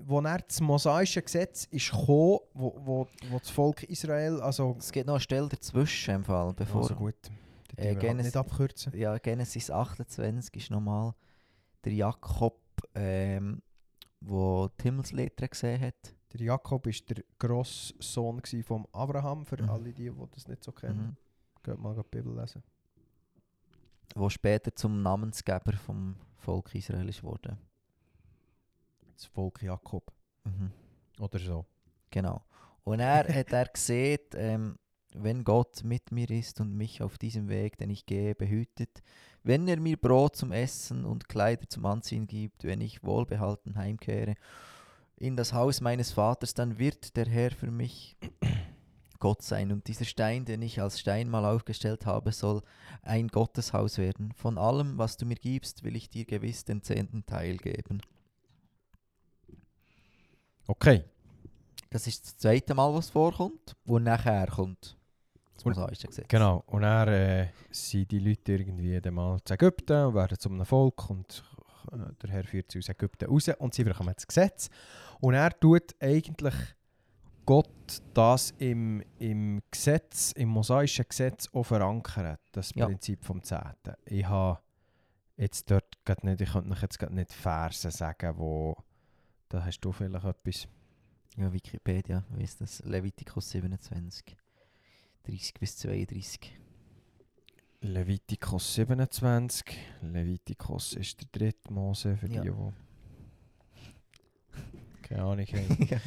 [0.00, 4.92] Wo er das mosaische Gesetz ist gekommen, wo, wo, wo das Volk Israel, also, Es
[4.92, 6.82] gibt noch eine Stelle dazwischen im Fall, bevor...
[6.82, 7.16] also gut,
[7.76, 8.96] Äh, halt Genes- nicht abkürzen.
[8.96, 11.14] Ja, Genesis 28 ist nochmal
[11.84, 12.60] der Jakob,
[12.94, 13.60] ähm,
[14.20, 16.14] wo die Himmelsleiter gesehen hat.
[16.32, 19.70] Der Jakob war der Grosssohn vom Abraham, für Mhm.
[19.70, 21.16] alle die, die das nicht so kennen.
[21.56, 21.62] Mhm.
[21.62, 22.62] Geht mal die Bibel lesen.
[24.14, 27.58] Wo später zum Namensgeber vom Volk Israel ist worden.
[29.14, 30.12] Das Volk Jakob.
[30.44, 30.70] Mhm.
[31.20, 31.66] Oder so.
[32.10, 32.42] Genau.
[32.84, 34.78] Und er hat er gesehen, ähm,
[35.14, 39.02] wenn Gott mit mir ist und mich auf diesem Weg, den ich gehe, behütet,
[39.42, 44.34] wenn er mir Brot zum Essen und Kleider zum Anziehen gibt, wenn ich wohlbehalten heimkehre
[45.18, 48.16] in das Haus meines Vaters, dann wird der Herr für mich
[49.18, 49.72] Gott sein.
[49.72, 52.62] Und dieser Stein, den ich als Steinmal aufgestellt habe, soll
[53.02, 54.32] ein Gotteshaus werden.
[54.32, 58.00] Von allem, was du mir gibst, will ich dir gewiss den zehnten Teil geben.
[60.66, 61.04] Okay.
[61.90, 63.74] Das ist das zweite Mal, was vorkommt.
[63.86, 64.96] Und nachher kommt
[65.54, 66.28] das Und- mosaische Gesetz.
[66.28, 66.62] Genau.
[66.66, 70.66] Und dann äh, sind die Leute irgendwie dann mal zu Ägypten und werden zu einem
[70.66, 71.42] Volk und
[71.92, 74.68] äh, der Herr führt sie aus Ägypten raus und sie bekommen das Gesetz.
[75.20, 76.54] Und er tut eigentlich
[77.46, 82.86] Gott das im, im Gesetz, im mosaischen Gesetz auch verankern, das Ja.
[82.86, 83.94] Prinzip vom Zehnten.
[84.04, 84.60] Ich habe
[85.36, 88.76] jetzt dort grad nicht, ich könnte jetzt grad nicht Verse sagen, wo,
[89.48, 90.68] da hast du vielleicht etwas.
[91.36, 92.84] Ja, Wikipedia weiss das.
[92.84, 94.36] Levitikus 27.
[95.24, 96.52] 30 bis 32.
[97.80, 99.64] Levitikus 27.
[100.02, 102.42] Levitikus ist der dritte Mose für Ja.
[102.42, 102.72] die, die
[105.08, 105.88] keine Ahnung haben.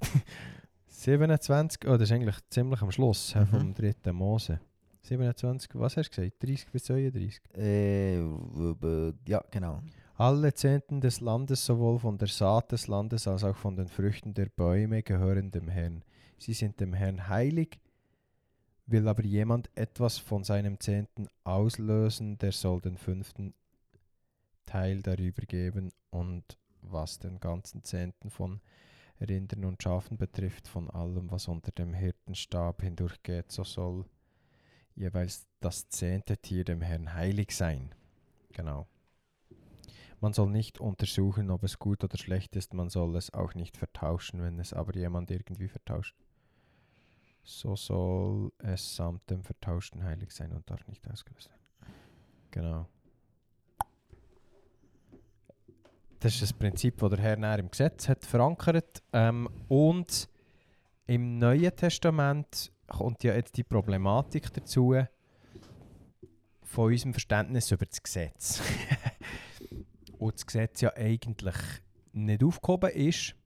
[0.86, 3.46] 27, oh, das ist eigentlich ziemlich am Schluss Mhm.
[3.46, 4.60] vom dritten Mose.
[5.02, 6.42] 27, was hast du gesagt?
[6.42, 7.40] 30 bis 32?
[7.56, 8.18] äh,
[9.26, 9.82] ja, genau.
[10.16, 14.34] Alle Zehnten des Landes, sowohl von der Saat des Landes als auch von den Früchten
[14.34, 16.02] der Bäume, gehören dem Herrn.
[16.38, 17.78] Sie sind dem Herrn heilig.
[18.86, 23.54] Will aber jemand etwas von seinem Zehnten auslösen, der soll den fünften
[24.66, 25.90] Teil darüber geben.
[26.10, 28.60] Und was den ganzen Zehnten von
[29.20, 34.04] Rindern und Schafen betrifft, von allem, was unter dem Hirtenstab hindurchgeht, so soll
[34.94, 37.94] jeweils das zehnte Tier dem Herrn heilig sein.
[38.52, 38.86] Genau.
[40.20, 43.76] Man soll nicht untersuchen, ob es gut oder schlecht ist, man soll es auch nicht
[43.76, 46.16] vertauschen, wenn es aber jemand irgendwie vertauscht.
[47.44, 51.94] So soll es samt dem Vertauschten heilig sein und darf nicht ausgelöst werden.
[52.50, 52.86] Genau.
[56.20, 59.02] Das ist ein Prinzip, das der Herr näher im Gesetz hat verankert.
[59.12, 60.28] Ähm, und
[61.06, 64.96] im Neuen Testament kommt ja jetzt die Problematik dazu
[66.64, 68.60] von unserem Verständnis über das Gesetz.
[70.18, 71.56] und das Gesetz ja eigentlich
[72.12, 73.36] nicht aufgehoben ist,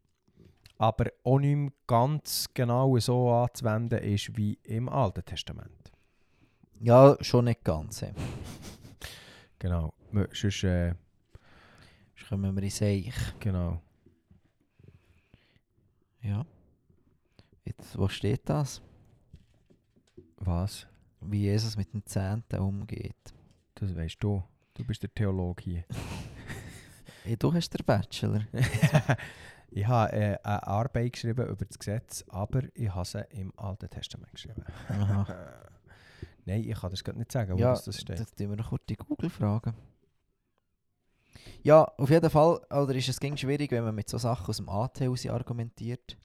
[0.78, 5.92] aber auch nicht mehr ganz genau so anzuwenden ist wie im Alten Testament.
[6.80, 8.00] Ja, schon nicht ganz.
[8.00, 8.08] ja.
[9.58, 9.92] Genau.
[10.32, 10.94] Sonst, äh,
[12.32, 13.12] kommen wir in Seich.
[13.40, 13.82] genau.
[16.22, 16.46] Ja.
[17.62, 18.80] Jetzt, wo steht das?
[20.36, 20.86] Was?
[21.20, 23.34] Wie Jesus mit den Zehnten umgeht.
[23.74, 24.42] Das weißt du.
[24.72, 25.84] Du bist der Theologe hier.
[27.24, 28.44] Hey, du hast den Bachelor.
[29.70, 33.88] ich habe äh, eine Arbeit geschrieben über das Gesetz, aber ich habe sie im Alten
[33.88, 34.64] Testament geschrieben.
[36.44, 38.18] Nein, ich kann das gerade nicht sagen, wo Ja, das, das steht.
[38.18, 39.72] Jetzt tun wir noch kurz die Google fragen.
[41.62, 44.56] Ja, auf jeden Fall, oder ist es ging schwierig, wenn man mit so Sachen aus
[44.56, 46.16] dem AT raus argumentiert.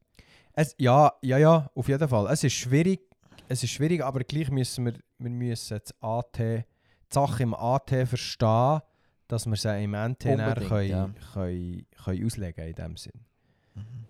[0.54, 2.28] Es, ja, ja, ja, auf jeden Fall.
[2.32, 3.02] Es ist schwierig,
[3.48, 6.64] es ist schwierig, aber gleich müssen wir, wir müssen das AT, die
[7.10, 8.82] Sache im AT verstehen,
[9.28, 11.10] dass wir sie im NT können, ja.
[11.34, 13.26] können, können auslegen in dem Sinn.
[13.76, 14.06] Mhm.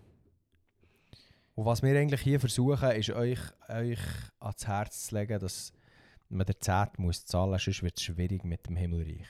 [1.55, 3.99] Und was wir eigentlich hier versuchen, ist euch, euch
[4.39, 5.73] ans Herz zu legen, dass
[6.29, 9.27] man den Zehnt muss zahlen muss, sonst wird es schwierig mit dem Himmelreich.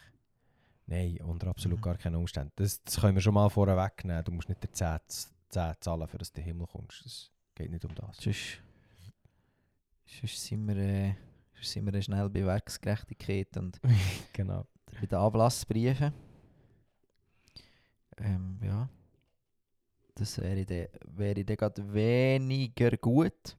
[0.87, 1.83] Nein, unter absolut Mhm.
[1.83, 2.53] gar keinen Umständen.
[2.55, 4.23] Das, das können wir schon mal vorher wegnehmen.
[4.23, 5.01] Du musst nicht den Zehnt,
[5.49, 7.05] Zehnt zahlen, für dass du in den Himmel kommst.
[7.05, 8.17] Es geht nicht um das.
[8.17, 8.61] Sonst,
[10.05, 11.13] sonst, sind wir, äh,
[11.55, 13.79] sonst sind wir schnell bei Werksgerechtigkeit und
[14.33, 14.65] genau.
[14.99, 16.13] bei den Ablassbriefen.
[18.19, 18.89] Ähm, ja.
[20.15, 23.57] Das wäre dann, wäre gerade weniger gut.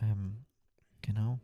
[0.00, 0.44] Ähm,
[1.00, 1.40] genau.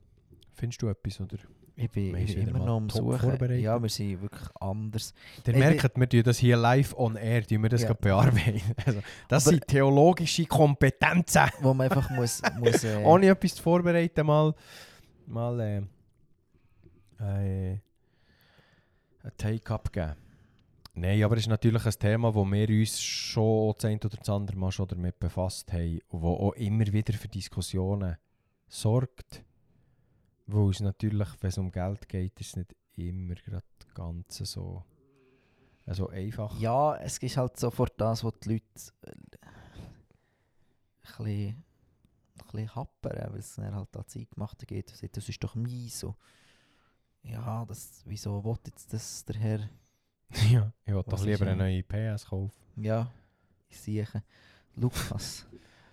[0.53, 1.21] Findest du etwas?
[1.21, 1.39] Oder?
[1.79, 3.19] Ich bin, ich immer noch am Suchen.
[3.19, 3.61] vorbereitet.
[3.61, 5.13] Ja, wir sind wirklich anders.
[5.47, 7.93] Ihr Ey, merkt, wir tun das hier live on air, tun wir das Ja.
[7.93, 8.63] bearbeiten.
[8.87, 11.43] Also, das Aber- sind theologische Kompetenzen.
[11.61, 14.55] Wo man einfach muss, muss äh, Ohne etwas zu vorbereiten, mal,
[15.27, 15.83] mal äh,
[17.21, 17.73] äh,
[19.23, 20.15] ein Take-up geben.
[20.95, 24.29] Nein, aber es ist natürlich ein Thema, wo wir uns schon das eine oder das
[24.31, 28.17] andere Mal schon damit befasst haben und wo auch immer wieder für Diskussionen
[28.67, 29.43] sorgt.
[30.47, 34.85] Weil es natürlich, wenn es um Geld geht, ist es nicht immer gerade ganz so,
[35.87, 36.59] äh, so einfach.
[36.61, 38.65] Ja, es ist halt sofort das, was die Leute
[39.03, 39.25] äh, ein
[41.03, 41.65] bisschen, ein
[42.53, 46.15] bisschen happern, weil es dann halt an die Eingemachte geht das ist doch mies so.
[47.23, 49.71] Ja, das, wieso will jetzt das der Herr?
[50.51, 52.53] ja, ich wollte doch lieber eine neue PS kaufen.
[52.77, 53.11] Ja,
[53.69, 54.07] ich sehe.
[54.77, 55.47] Lukas.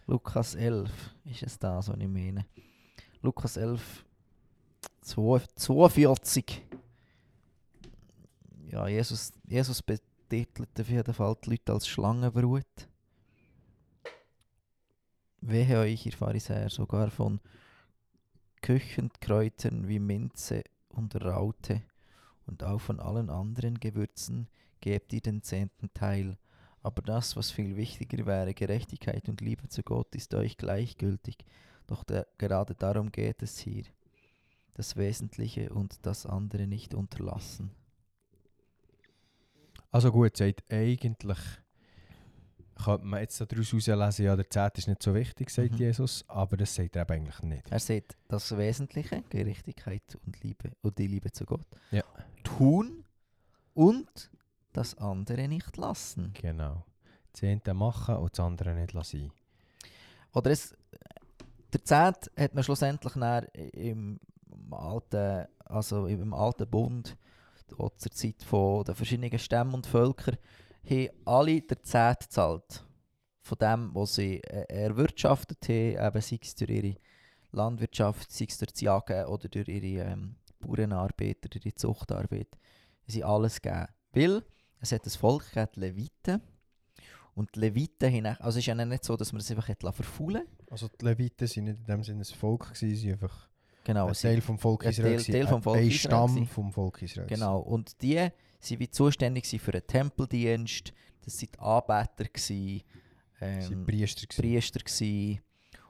[0.05, 0.91] Lukas 11
[1.25, 2.45] ist es das, was ich meine.
[3.21, 4.12] Lukas 11, 2
[5.03, 6.65] 42.
[8.71, 12.87] Ja, Jesus, Jesus betitelt auf jeden Fall die Leute als Schlangenbrut.
[15.41, 17.39] Wehe euch, ihr Pharisäer, sogar von
[18.61, 21.81] Küchenkräutern wie Minze und Raute
[22.45, 24.47] und auch von allen anderen Gewürzen
[24.79, 26.37] gebt ihr den zehnten Teil.
[26.81, 31.37] Aber das, was viel wichtiger wäre, Gerechtigkeit und Liebe zu Gott, ist euch gleichgültig.
[31.87, 33.83] Doch der, gerade darum geht es hier.
[34.75, 37.71] Das Wesentliche und das andere nicht unterlassen.
[39.91, 41.37] Also gut, sagt eigentlich
[42.83, 45.77] könnte man jetzt daraus herauslesen, ja, der Zehnt ist nicht so wichtig, sagt Mhm.
[45.77, 47.71] Jesus, aber das sagt er eben eigentlich nicht.
[47.71, 52.03] Er sagt, das Wesentliche, Gerechtigkeit und Liebe und die Liebe zu Gott, Ja.
[52.43, 53.05] tun
[53.75, 54.31] und
[54.73, 56.33] das andere nicht lassen.
[56.33, 56.83] Genau.
[57.33, 59.31] Zehnte machen und das andere nicht lassen.
[60.33, 60.75] Oder es,
[61.71, 63.15] der Zehnt hat man schlussendlich
[63.73, 64.19] im
[64.71, 67.17] alten, also im alten Bund,
[67.77, 70.37] auch zur Zeit den verschiedenen Stämmen und Völkern,
[70.89, 72.85] haben alle der Zehnt gezahlt.
[73.41, 76.95] Von dem, was sie äh, erwirtschaftet haben, eben sei es durch ihre
[77.51, 82.47] Landwirtschaft, sei es durch das Jagen oder durch ihre ähm, Bauernarbeit oder ihre Zuchtarbeit.
[83.05, 83.87] Sie alles gegeben.
[84.13, 84.43] Weil
[84.79, 86.41] es hat ein Volk gegeben, die Leviten.
[87.35, 89.81] Und die Leviten haben, also es ist ja nicht so, dass man es einfach hat
[89.81, 93.49] lassen verfaulen Also die Leviten sind nicht in dem Sinne ein Volk sie sind einfach
[93.83, 95.11] Genau, ein Teil vom Volk ein Israel.
[95.13, 96.47] Gewesen, Teil vom Volk ein Israel Stamm gewesen.
[96.47, 97.27] vom Volk Israel.
[97.27, 100.93] Genau, und die sind wie zuständig für den Tempeldienst,
[101.25, 102.83] das waren Anbeter, gewesen,
[103.41, 104.25] ähm, Priester.
[104.27, 104.41] gewesen.
[104.41, 105.41] Priester gewesen.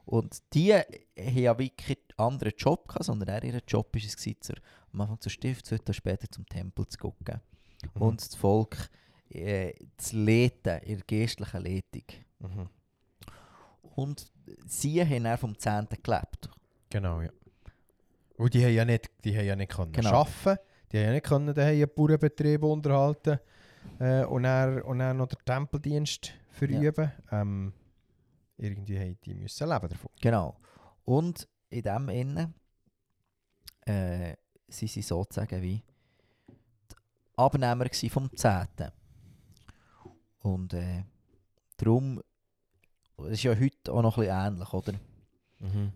[0.05, 4.17] Und die haben ja wirklich einen anderen Job gehabt, sondern er, ihr Job war es,
[4.17, 4.55] gewesen,
[4.91, 7.41] am Anfang zur Stiftshütte, später zum Tempel zu gucken.
[7.95, 8.01] Mhm.
[8.01, 8.89] Und das Volk
[9.29, 12.03] äh, zu leiten, in der geistlichen Leitung.
[12.39, 12.69] Mhm.
[13.95, 14.31] Und
[14.65, 16.49] sie haben dann vom Zehnten gelebt.
[16.89, 17.29] Genau, ja.
[18.43, 20.09] Und die haben ja nicht, die haben ja nicht können Genau.
[20.19, 20.59] arbeiten,
[20.91, 23.39] die haben ja nicht können daheim einen Bauernbetrieb unterhalten.
[23.99, 27.09] äh, und, dann, und dann noch den Tempeldienst verüben.
[27.31, 27.71] Ähm,
[28.57, 30.09] irgendwie haben die müssen leben davon.
[30.19, 30.57] Genau.
[31.05, 32.53] Und in dem Innen
[33.85, 34.35] äh,
[34.67, 35.81] sind sie sozusagen wie
[36.91, 36.95] die
[37.37, 38.91] Abnehmer vom Zehnten.
[40.39, 41.05] Und äh,
[41.77, 42.21] darum,
[43.15, 44.93] das ist ja heute auch noch ein bisschen ähnlich, oder?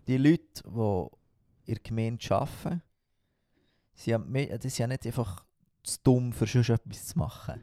[0.06, 1.17] Die Leute, die
[1.68, 2.82] in der Gemeinde arbeiten,
[3.94, 5.44] sie haben, das ist ja nicht einfach
[5.82, 7.62] zu dumm, für sonst etwas zu machen.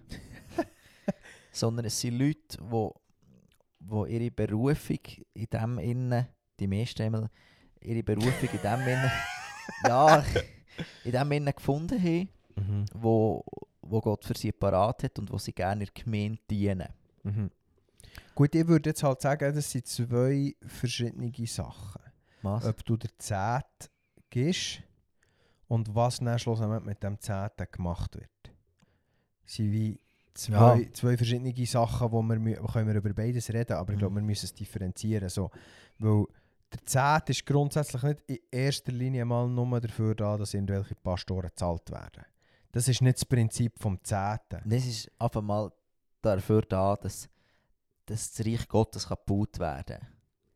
[1.52, 2.90] Sondern es sind Leute, die,
[3.80, 5.00] die ihre Berufung
[5.34, 6.28] in dem Innen,
[6.60, 7.30] die meisten einmal,
[7.82, 9.12] ihre Berufung in dem Innen,
[9.86, 10.24] ja,
[11.04, 12.86] in dem Innen gefunden haben, Mhm.
[12.94, 13.44] wo,
[13.82, 16.88] wo Gott für sie parat hat und wo sie gerne in der Gemeinde dienen.
[17.24, 17.52] Mhm.
[18.34, 22.02] Gut, ich würde jetzt halt sagen, das sind zwei verschiedene Sachen.
[22.44, 22.64] Was?
[22.66, 23.92] Ob du der Zehnt
[24.30, 24.82] gibst
[25.68, 28.30] und was dann schlussendlich mit dem Zehnten gemacht wird.
[29.44, 30.00] Das sind wie
[30.34, 30.94] zwei, Ja.
[30.94, 34.18] zwei verschiedene Sachen, wo wir, können wir über beides reden, aber ich glaube, Mhm.
[34.18, 35.30] wir müssen es differenzieren.
[35.30, 35.50] So.
[36.00, 36.26] Weil
[36.72, 41.50] der Zehnt ist grundsätzlich nicht in erster Linie mal nur dafür da, dass irgendwelche Pastoren
[41.50, 42.26] gezahlt werden.
[42.72, 44.62] Das ist nicht das Prinzip vom Zehnten.
[44.66, 45.72] Das ist einfach mal
[46.22, 47.30] dafür da, dass,
[48.06, 50.00] dass das Reich Gottes kann gebaut werden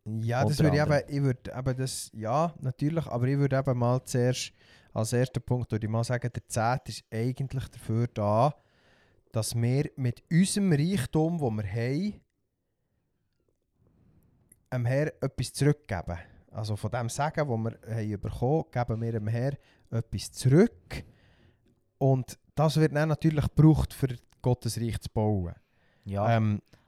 [0.05, 3.77] Ja, das würde ich eben, ich würde eben das, ja, natürlich, aber ich würde eben
[3.77, 4.53] mal zuerst,
[4.93, 8.55] als erster Punkt würde ich mal sagen, der Zehnt ist eigentlich dafür da,
[9.31, 12.21] dass wir mit unserem Reichtum, den wir haben,
[14.73, 16.17] dem Herr etwas zurückgeben.
[16.51, 19.53] Also von dem Sagen, das wir haben bekommen geben wir dem Herr
[19.91, 21.03] etwas zurück.
[21.99, 25.53] Und das wird dann natürlich gebraucht, für Gottes Reich zu bauen.
[26.05, 26.38] Ja.
[26.38, 26.78] Ähm, O-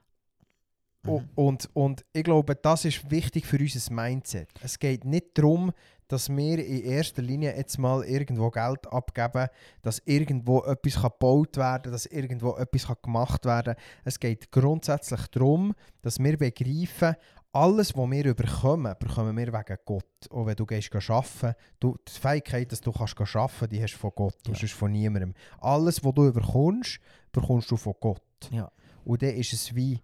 [1.04, 1.28] mhm.
[1.34, 4.48] Und, und ich glaube, das ist wichtig für unser Mindset.
[4.62, 5.72] Es geht nicht darum,
[6.08, 9.48] dass wir in erster Linie jetzt mal irgendwo Geld abgeben,
[9.80, 13.84] dass irgendwo etwas gebaut werden kann, dass irgendwo etwas gemacht werden kann.
[14.04, 17.16] Es geht grundsätzlich darum, dass wir begreifen,
[17.54, 20.04] alles, was wir überkommen, bekommen wir wegen Gott.
[20.30, 23.98] Auch wenn du gehst arbeiten, du, die Fähigkeit, dass du kannst arbeiten die hast du
[23.98, 24.58] von Gott, du Ja.
[24.60, 25.34] hast von niemandem.
[25.60, 26.98] Alles, was du überkommst,
[27.30, 28.22] bekommst du von Gott.
[28.50, 28.70] ja.
[29.04, 30.00] Und dann ist es wie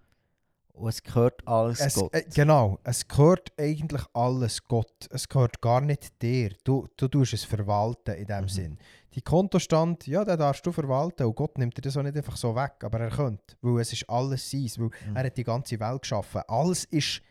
[0.79, 2.13] Und es gehört alles es, Gott.
[2.13, 5.07] äh, genau, es gehört eigentlich alles Gott.
[5.11, 6.51] Es gehört gar nicht dir.
[6.63, 8.49] Du, du tust es verwalten in dem Mhm.
[8.49, 8.77] Sinn.
[9.13, 12.37] Die Kontostand, ja, den darfst du verwalten und Gott nimmt dir das auch nicht einfach
[12.37, 15.15] so weg, aber er könnte, weil es ist alles sein, weil Mhm.
[15.15, 16.41] er hat die ganze Welt geschaffen.
[16.47, 17.21] Alles ist,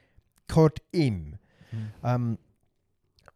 [0.47, 1.39] gehört ihm.
[1.73, 1.93] Mhm.
[2.05, 2.39] Ähm,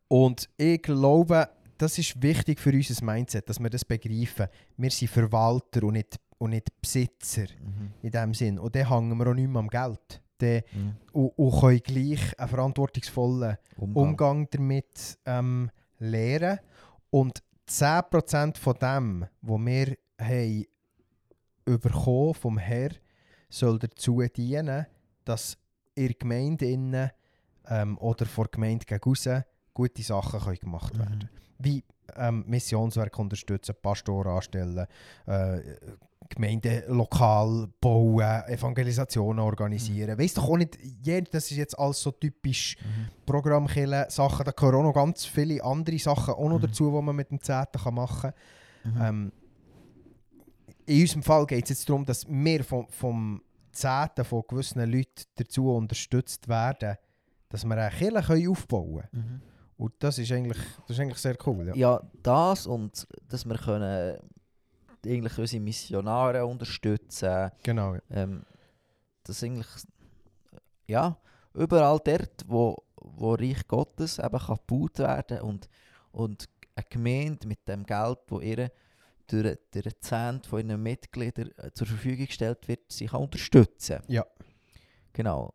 [0.09, 1.48] und ich glaube,
[1.79, 4.46] das ist wichtig für unser Mindset, dass wir das begreifen.
[4.77, 7.92] Wir sind Verwalter und nicht, und nicht Besitzer Mhm.
[8.02, 8.59] in dem Sinn.
[8.59, 10.22] Und dann hängen wir auch nicht mehr am Geld.
[10.38, 10.96] Dann Mhm.
[11.12, 13.96] und, und können gleich einen verantwortungsvollen Umgang.
[14.09, 16.59] Umgang damit ähm, lernen.
[17.11, 20.64] Und 10% von dem, was wir haben
[21.64, 22.90] bekommen vom Herr,
[23.48, 24.87] soll dazu dienen,
[25.24, 25.57] dass
[25.94, 27.11] in der Gemeinde innen,
[27.68, 29.28] ähm, oder vor der Gemeinde gegen raus
[29.74, 31.64] gute Sachen können gemacht werden Mhm.
[31.64, 31.85] Wie
[32.16, 34.86] ähm, Missionswerk unterstützen, Pastor anstellen,
[35.26, 35.60] äh,
[36.28, 40.18] Gemeinde lokal bauen, Evangelisationen organisieren.
[40.18, 40.78] Weißt doch auch nicht,
[41.32, 43.08] das ist jetzt alles so typisch Mhm.
[43.26, 44.44] Programmkiller Sachen.
[44.44, 46.62] Da gehören auch noch ganz viele andere Sachen auch noch Mhm.
[46.62, 48.32] dazu, die man mit dem Zehnten kann machen
[48.84, 48.92] kann.
[48.94, 49.02] Mhm.
[49.02, 49.32] Ähm,
[50.86, 55.24] in unserem Fall geht es jetzt darum, dass wir vom, vom Zehnten von gewissen Leuten
[55.36, 56.96] dazu unterstützt werden,
[57.48, 59.42] dass wir eine Kirche aufbauen können.
[59.83, 61.66] Und das ist eigentlich, das ist eigentlich sehr cool.
[61.66, 61.75] Ja.
[61.75, 64.16] Ja, das und dass wir können
[65.05, 67.95] eigentlich unsere Missionare unterstützen Genau.
[67.95, 68.01] Ja.
[68.11, 68.45] ähm,
[69.25, 69.66] das eigentlich
[70.87, 71.18] ja
[71.55, 75.68] überall dort wo, wo Reich Gottes eben kann gebaut werden und,
[76.12, 78.71] und eine Gemeinde mit dem Geld wo ihr
[79.27, 83.99] durch, durch den Zehnt von ihren Mitgliedern äh, zur Verfügung gestellt wird, sie kann unterstützen
[84.07, 84.25] Ja.
[85.12, 85.53] genau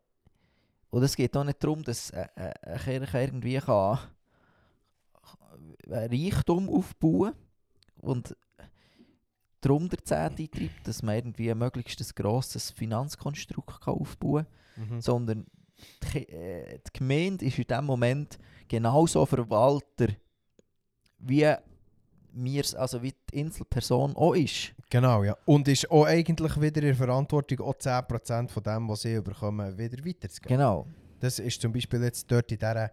[0.90, 3.98] und es geht auch nicht darum, dass äh, äh, eine Kirche irgendwie kann
[5.86, 7.32] Reichtum aufbauen
[8.00, 8.36] und
[9.60, 15.00] darum der Zehnt eintreibt, dass man irgendwie möglichst ein grosses Finanzkonstrukt kann aufbauen kann, Mhm.
[15.00, 15.46] sondern
[16.14, 20.08] die, äh, die Gemeinde ist in dem Moment genauso Verwalter,
[21.18, 21.52] wie
[22.32, 24.72] wir also wie die Inselperson auch ist.
[24.90, 25.36] Genau, ja.
[25.44, 29.76] Und ist auch eigentlich wieder in der Verantwortung, auch 10% von dem, was sie bekommen,
[29.76, 30.58] wieder weiterzugeben.
[30.58, 30.86] Genau.
[31.18, 32.92] Das ist zum Beispiel jetzt dort in dieser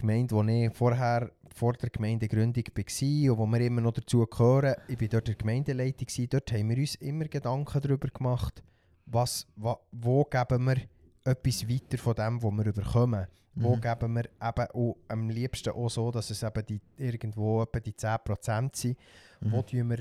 [0.00, 4.74] Gemeinde, wo ich vorher vor der Gemeindegründung war und wo wir immer noch dazu gehören,
[4.88, 8.62] ich war dort in der Gemeindeleitung, dort haben wir uns immer Gedanken darüber gemacht,
[9.06, 10.76] was, wa, wo geben wir
[11.24, 13.26] etwas weiter von dem, was wir bekommen.
[13.54, 13.80] Wo Mhm.
[13.80, 17.92] geben wir eben auch, am liebsten auch so, dass es eben die, irgendwo etwa die
[17.92, 18.96] 10% sind.
[19.40, 19.52] Mhm.
[19.52, 19.98] Wo, tun wir,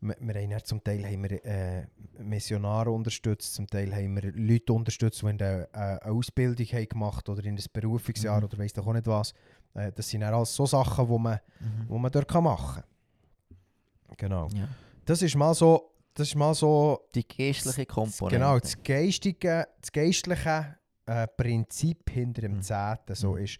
[0.00, 1.86] wir, wir haben zum Teil haben wir, äh,
[2.18, 7.44] Missionare unterstützt, zum Teil haben wir Leute unterstützt, die eine, eine Ausbildung haben gemacht oder
[7.44, 8.44] in ein Berufungsjahr Mhm.
[8.44, 9.32] oder weiss doch auch nicht was.
[9.74, 11.84] Äh, das sind dann alles so Sachen, die man, Mhm.
[11.88, 14.16] wo man dort kann machen kann.
[14.16, 14.48] Genau.
[14.54, 14.68] Ja.
[15.04, 18.36] Das ist mal so, das ist mal so Die geistliche Komponente.
[18.38, 20.76] Genau, das geistige, das geistliche
[21.06, 22.62] äh, Prinzip hinter dem Mhm.
[22.62, 23.38] Zehnten so Mhm.
[23.44, 23.58] ist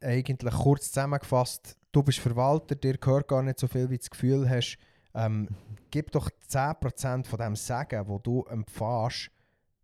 [0.00, 4.10] eigentlich kurz zusammengefasst, du bist Verwalter, dir gehört gar nicht so viel, wie du das
[4.10, 4.76] Gefühl hast,
[5.16, 5.48] ähm,
[5.90, 9.30] gib doch 10% von dem Sagen, wo du empfährst,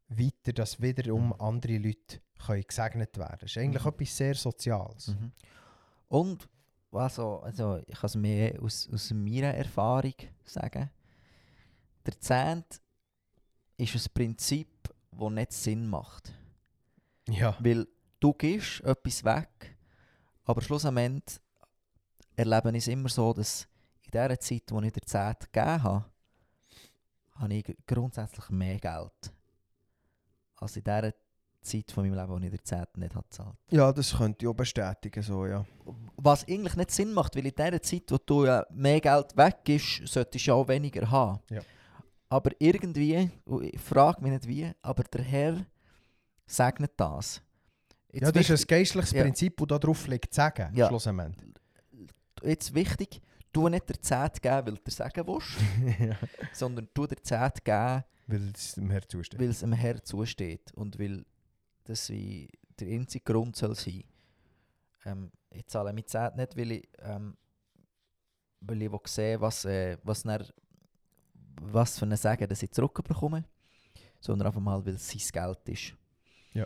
[0.09, 1.35] weiter, dass wiederum Mhm.
[1.39, 3.89] andere Leute können gesegnet werden Das ist eigentlich Mhm.
[3.89, 5.09] etwas sehr Soziales.
[5.09, 5.33] Mhm.
[6.09, 6.49] Und
[6.93, 10.13] also, also ich kann es mehr aus, aus meiner Erfahrung
[10.45, 10.91] sagen.
[12.05, 12.83] Der Zehnt
[13.79, 14.69] ist ein Prinzip,
[15.13, 16.35] das nicht Sinn macht.
[17.29, 17.57] Ja.
[17.61, 17.87] Weil
[18.21, 19.77] du gibst etwas weg,
[20.45, 21.41] aber schlussendlich
[22.37, 23.67] erlebe ich es immer so, dass
[24.15, 26.05] in der Zeit, wo ich der Zehnt gegeben habe,
[27.37, 29.33] habe ich grundsätzlich mehr Geld
[30.57, 31.15] als in der
[31.63, 33.57] Zeit von meinem Leben, wo ich der Zehnt nicht habe gezahlt.
[33.71, 35.65] ja, das könnte ich auch bestätigen, so, ja.
[36.17, 40.07] Was eigentlich nicht Sinn macht, weil in der Zeit, wo du ja mehr Geld weggibst,
[40.07, 41.41] solltest du auch weniger haben.
[41.51, 41.63] Ja.
[42.29, 43.31] Aber irgendwie,
[43.63, 45.67] ich frage mich nicht wie, aber der Herr
[46.47, 47.41] segnet das.
[48.11, 49.23] Jetzt ja, das ist ein geistliches Ja.
[49.23, 50.89] Prinzip, das darauf liegt, zu sagen, Ja.
[50.89, 51.37] schlussendlich.
[52.43, 53.21] jetzt wichtig,
[53.53, 56.17] du nicht der Zehnt geben, weil du der sagen willst, ja.
[56.53, 59.41] sondern du der Zehnt geben, Weil es dem Herrn zusteht.
[59.41, 61.25] weil es dem Herr zusteht und weil
[61.85, 62.49] das wie
[62.79, 64.05] der einzige Grund soll sein.
[65.05, 67.37] Ähm, ich zahle mit Zehnt nicht, weil ich, ähm,
[68.61, 70.47] weil ich sehen was, äh, was, dann,
[71.61, 73.45] was für ein Sagen das ich zurückbekomme,
[74.21, 75.95] sondern einfach mal, weil es sein Geld ist.
[76.55, 76.65] Ja.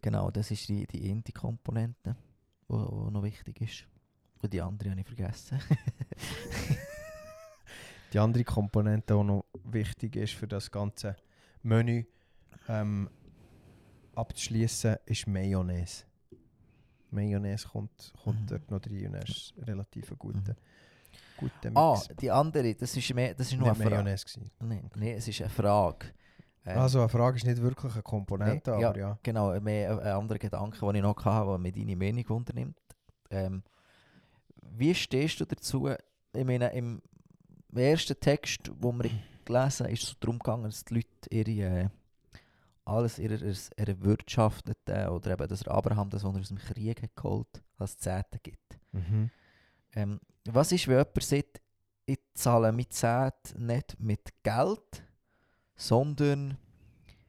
[0.00, 2.16] Genau, das ist die, die eine Komponente,
[2.68, 3.86] die noch wichtig ist.
[4.42, 5.58] Und die andere habe ich vergessen.
[8.12, 11.14] Die andere Komponente, die noch wichtig ist für das ganze
[11.62, 12.04] Menü
[12.68, 13.10] ähm,
[14.14, 16.04] abzuschließen, ist Mayonnaise.
[17.10, 18.46] Mayonnaise kommt, kommt Mhm.
[18.46, 20.56] dort noch rein und ist relativ ein guter,
[21.36, 21.76] guter Mix.
[21.76, 23.90] ah, die andere, das ist, mehr, das ist nur Nicht eine Frage.
[24.02, 24.50] Mayonnaise gewesen.
[24.60, 26.06] Nein, nee, es ist eine Frage.
[26.64, 28.88] Ähm, Also eine Frage ist nicht wirklich eine Komponente, Nee, ja.
[28.88, 29.18] aber ja.
[29.22, 32.78] Genau, mehr ein, anderer Gedanke, den ich noch hatte, der mir deine Meinung unternimmt.
[33.30, 33.62] Ähm,
[34.76, 35.88] wie stehst du dazu?
[36.32, 37.00] Ich meine, im
[37.74, 39.10] ersten Text, den wir
[39.44, 41.88] gelesen haben, ist es so darum gegangen, dass die Leute ihre, äh,
[42.84, 43.38] alles ihre,
[43.76, 48.38] erwirtschafteten oder eben, dass Abraham das, was er aus dem Krieg hat geholt als Zehnte
[48.42, 48.78] gibt.
[48.92, 49.30] Mhm.
[49.94, 51.60] Ähm, was ist, wenn jemand sagt,
[52.06, 55.02] ich zahle mit Zehnt nicht mit Geld,
[55.76, 56.56] sondern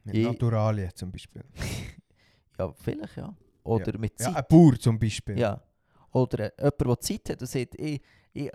[0.06, 1.44] Mit Ich- Naturalien zum Beispiel.
[2.58, 3.36] ja, vielleicht ja.
[3.64, 4.36] Oder mit Ja, Zeit.
[4.38, 5.38] ein Bauer zum Beispiel.
[5.38, 5.62] Ja.
[6.12, 8.02] Oder jemand, der Zeit hat und sagt, ich,
[8.34, 8.52] ich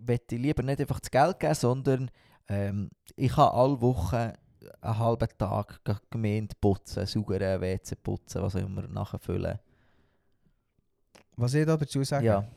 [0.00, 2.10] möchte lieber nicht einfach das Geld geben, sondern
[2.48, 4.32] ähm, ich kann alle Wochen
[4.80, 5.80] einen halben Tag
[6.10, 9.58] Gemeinde putzen, saugern, WC putzen, was auch immer, nachfüllen.
[11.36, 12.48] Was ich da dazu sage, Ja.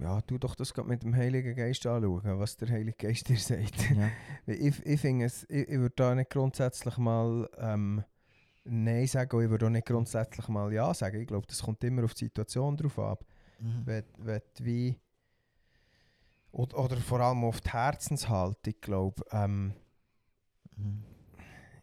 [0.00, 3.90] ja, tu doch das mit dem Heiligen Geist anschauen, was der Heilige Geist dir sagt.
[3.90, 4.08] ja.
[4.46, 8.04] Ich, ich ich, ich würde da nicht grundsätzlich mal ähm,
[8.70, 11.20] Nein sagen und ich würde auch nicht grundsätzlich mal Ja sagen.
[11.20, 13.24] Ich glaube, das kommt immer auf die Situation drauf ab.
[13.60, 13.82] Mhm.
[13.84, 14.96] Wenn, wenn wie,
[16.52, 19.74] oder, oder vor allem auf die Herzenshaltung, ich glaube, ähm,
[20.76, 21.02] Mhm.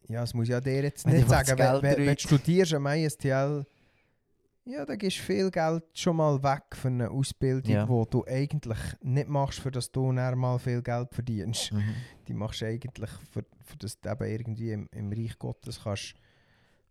[0.08, 2.74] ja, es muss ja dir jetzt Wenn nicht sagen, das wenn, wenn, wenn du studierst
[2.74, 3.66] am ISTL,
[4.64, 7.86] ja, da gibst du viel Geld schon mal weg für eine Ausbildung, Ja.
[7.86, 11.74] die du eigentlich nicht machst, für dass du dann mal viel Geld verdienst.
[11.74, 11.94] Mhm.
[12.28, 16.14] Die machst du eigentlich, für, für dass du eben irgendwie im, im Reich Gottes kannst,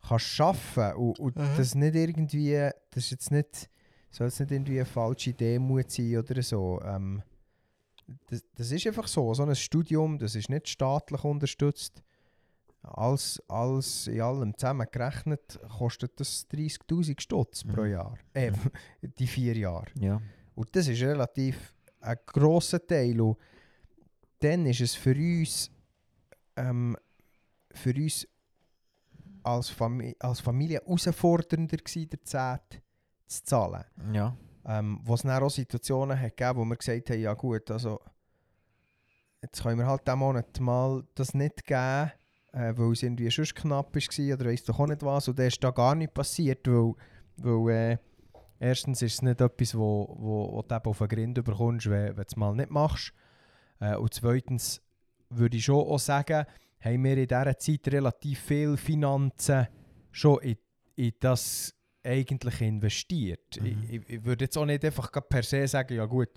[0.09, 1.55] kannst arbeiten und, und Mhm.
[1.57, 2.53] das nicht irgendwie,
[2.91, 3.69] das ist jetzt nicht,
[4.11, 6.81] soll jetzt nicht irgendwie eine falsche Demut sein oder so.
[6.85, 7.23] Ähm,
[8.27, 12.03] das, das ist einfach so, so ein Studium, das ist nicht staatlich unterstützt.
[12.83, 17.91] Alles, alles in allem zusammengerechnet kostet das 30'000 Stutz pro Mhm.
[17.93, 18.19] Jahr.
[18.35, 18.53] Äh,
[19.19, 19.87] die vier Jahre.
[19.99, 20.21] Ja.
[20.55, 23.19] Und das ist relativ ein grosser Teil.
[23.23, 23.39] Und
[24.41, 25.71] dann ist es für uns,
[26.57, 26.95] ähm,
[27.73, 28.29] für uns
[29.45, 32.83] als, Fami als Familie herausfordernder gewesen, der Zehnt
[33.27, 33.85] zu zahlen.
[34.13, 34.37] Ja.
[34.67, 38.01] Ähm, wo es dann auch Situationen hat gegeben, wo wir gesagt haben, ja gut, also
[39.43, 42.13] jetzt können wir halt diesen Monat mal das nicht geben,
[42.53, 45.29] äh, weil es irgendwie schon knapp war oder weiss doch auch nicht was.
[45.29, 46.95] Und dann ist da gar nicht passiert, weil,
[47.37, 47.99] weil äh,
[48.59, 52.17] erstens ist es nicht etwas, wo, wo, wo du auf den Grind bekommst, wenn, wenn
[52.17, 53.13] du es mal nicht machst.
[53.81, 54.81] Äh, und zweitens
[55.29, 56.47] würde ich schon auch sagen,
[56.85, 59.66] haben wir in dieser Zeit relativ viel Finanzen
[60.11, 60.57] schon in,
[60.97, 63.61] in das eigentlich investiert.
[63.61, 63.85] Mhm.
[63.89, 66.28] Ich, ich, würde jetzt auch nicht einfach per se sagen, ja gut,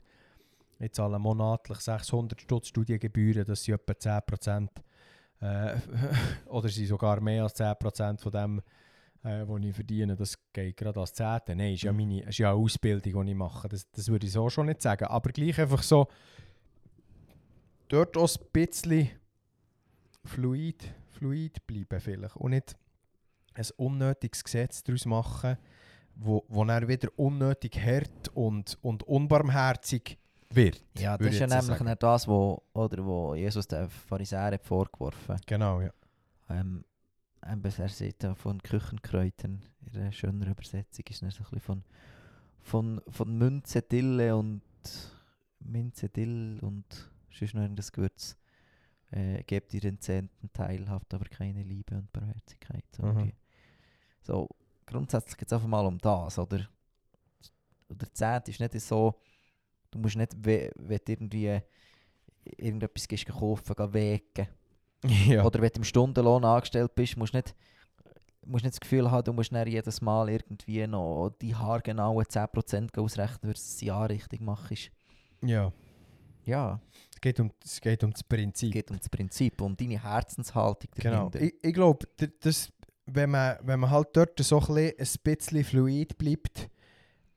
[0.80, 4.70] ich zahle monatlich 600 Stutz Studiengebühren, das sind etwa 10%.
[5.40, 5.76] Äh,
[6.48, 8.62] oder sind sogar mehr als 10% von dem,
[9.24, 11.56] äh, was ich verdiene, das geht gerade als Zehnte.
[11.56, 11.98] Nein, ist ja, Mhm.
[11.98, 13.68] meine, ist ja eine Ausbildung, die ich mache.
[13.68, 15.06] Das, das würde ich so schon nicht sagen.
[15.06, 16.08] Aber gleich einfach so,
[17.90, 19.10] dort auch ein bisschen
[20.28, 22.36] fluid, fluid bleiben vielleicht.
[22.36, 22.76] Und nicht
[23.54, 25.58] ein unnötiges Gesetz daraus machen,
[26.16, 30.18] wo, wo dann wieder unnötig hart und, und unbarmherzig
[30.50, 30.84] wird.
[30.98, 31.96] Ja, das ist ja so nämlich sagen.
[32.00, 35.92] das, wo, oder, wo Jesus den Pharisäern hat vorgeworfen Genau, ja.
[36.50, 36.84] ähm,
[37.42, 41.84] Er sagt ja von Küchenkräutern, in einer schönen Übersetzung ist es so ein bisschen von,
[42.62, 44.62] von, von Münze, Dille und
[45.60, 46.86] Minze, Dill und
[47.32, 48.38] sonst noch irgendein Gewürz.
[49.12, 52.84] Äh, gebt ihr den zehnten Teil, habt aber keine Liebe und Barmherzigkeit.
[52.96, 53.32] So, Mhm.
[54.22, 54.50] so
[54.86, 56.68] grundsätzlich geht es einfach mal um das, oder?
[57.90, 59.16] Oder Zehnt ist nicht so,
[59.92, 61.62] du musst nicht, we- wenn du irgendwie
[62.44, 64.48] irgendetwas gehst kaufen, gehen wegen.
[65.28, 65.46] ja.
[65.46, 67.56] Oder wenn du im Stundenlohn angestellt bist, musst du nicht,
[68.46, 72.98] musst nicht das Gefühl haben, du musst dann jedes Mal irgendwie noch die haargenauen 10%
[72.98, 74.92] ausrechnen, weil du das Jahr richtig machst.
[75.42, 75.72] ja.
[76.46, 76.80] Ja,
[77.18, 78.72] Es geht, um, es geht um das es Prinzip.
[78.72, 81.30] geht um das Prinzip und deine Herzenshaltung Genau.
[81.30, 81.42] dahinter.
[81.42, 82.08] Ich, ich glaube,
[82.42, 82.72] das,
[83.08, 84.94] wenn, man, wenn man halt dort so ein
[85.24, 86.70] bisschen, fluid bleibt,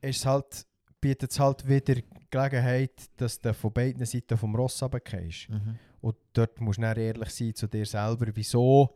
[0.03, 0.67] ist es halt,
[1.01, 1.95] bietet es halt wieder
[2.31, 5.49] Gelegenheit, dass du von beiden Seiten vom Ross runtergehst.
[5.49, 5.79] Mhm.
[6.03, 8.91] Und dort musst du dann ehrlich sein zu dir selber, wieso,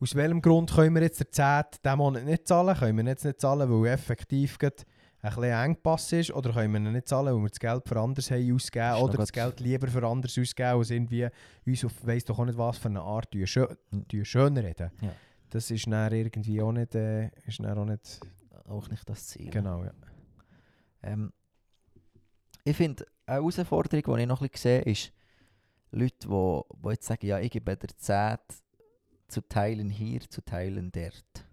[0.00, 1.62] aus welchem Grund können wir jetzt den 10.
[1.84, 2.76] diesen Monat nicht zahlen?
[2.76, 4.82] Können wir jetzt nicht zahlen, weil effektiv gerade
[5.30, 6.32] ein bisschen Engpass ist?
[6.32, 9.16] Oder können wir ihn nicht zahlen, weil wir das Geld für anderes haben ausgegeben Oder
[9.18, 11.28] das Geld lieber für anderes ausgeben, als irgendwie
[11.66, 14.08] uns auf weiss doch auch nicht was für eine Art tun schö Mhm.
[14.08, 14.90] tun schön reden.
[15.00, 15.12] Ja.
[15.50, 18.20] Das ist dann irgendwie auch nicht, äh, ist dann auch nicht
[18.66, 19.50] Auch nicht das Ziel.
[19.50, 19.92] genau, ja.
[21.02, 21.32] Ähm,
[22.64, 25.12] ich finde, eine Herausforderung, die ich noch ein bisschen sehe, ist
[25.90, 28.36] Leute, die, die jetzt sagen, ja, ich gebe der 10
[29.28, 31.46] zu teilen hier, zu teilen dort.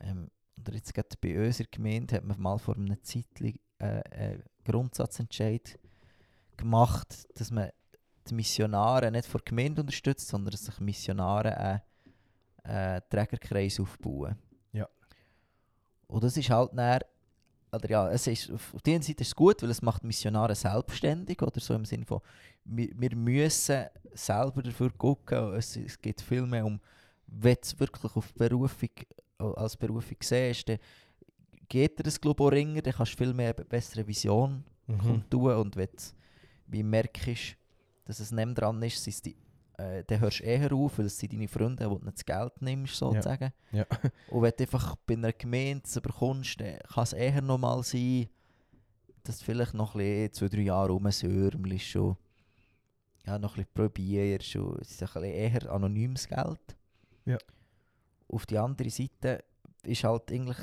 [0.00, 4.42] Ähm, oder jetzt gerade bei unserer Gemeinde hat man mal vor einer Zeit äh, einen
[4.64, 5.78] Grundsatzentscheid
[6.56, 7.70] gemacht, dass man
[8.28, 11.80] die Missionare nicht vor der Gemeinde unterstützt, sondern dass sich Missionare einen,
[12.62, 14.36] einen Trägerkreis aufbauen.
[14.72, 14.88] Ja.
[16.06, 17.00] Und das ist halt dann
[17.74, 20.54] oder ja, es ist, auf der einen Seite ist es gut, weil es macht Missionare
[20.54, 22.20] selbstständig oder so im Sinne von,
[22.64, 25.54] wir, wir müssen selber dafür gucken.
[25.54, 26.78] Es, es geht viel mehr um,
[27.26, 29.21] wenn es wirklich auf Berufung, äh,
[29.56, 30.78] als Berufung siehst, dann
[31.68, 34.98] geht dir das glaube ich ringer, dann kannst du viel mehr bessere Vision Mhm.
[34.98, 36.02] kundtun und wenn du
[36.66, 37.56] wie merkst,
[38.04, 39.36] dass es nicht dran ist, sind die,
[39.78, 42.24] äh, dann hörst du eher auf, weil es sind deine Freunde, wo du nicht das
[42.24, 43.52] Geld nimmst, sozusagen.
[43.70, 43.86] Ja.
[44.30, 47.82] Und wenn du einfach bei einer Gemeinde es bekommst, dann kann es eher noch mal
[47.84, 48.28] sein,
[49.22, 52.16] dass du vielleicht noch ein bisschen, zwei, drei Jahre rumsürmelst schon.
[53.24, 54.56] Ja, noch ein bisschen probierst.
[54.56, 56.76] und Es ist ein bisschen eher anonymes Geld.
[57.24, 57.38] Ja.
[58.32, 59.44] Auf die andere Seite
[59.84, 60.58] ist halt eigentlich,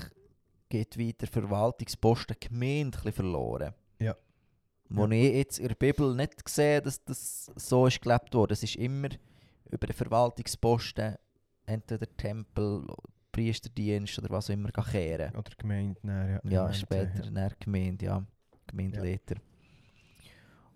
[0.69, 3.73] geht wie der Verwaltungsposten Gemeinde verloren.
[3.99, 4.15] Ja.
[4.89, 8.53] Wo ich jetzt in der Bibel nicht sehe, dass das so ist gelebt worden.
[8.53, 9.09] Es ist immer
[9.69, 11.15] über den Verwaltungsposten,
[11.65, 12.87] entweder Tempel,
[13.31, 15.35] Priesterdienst oder was auch immer, kehren.
[15.35, 16.65] Oder Gemeinde, dann, ja.
[16.67, 17.29] Ja, später ja.
[17.29, 18.25] der Gemeinde, ja.
[18.65, 19.35] Gemeindeleiter.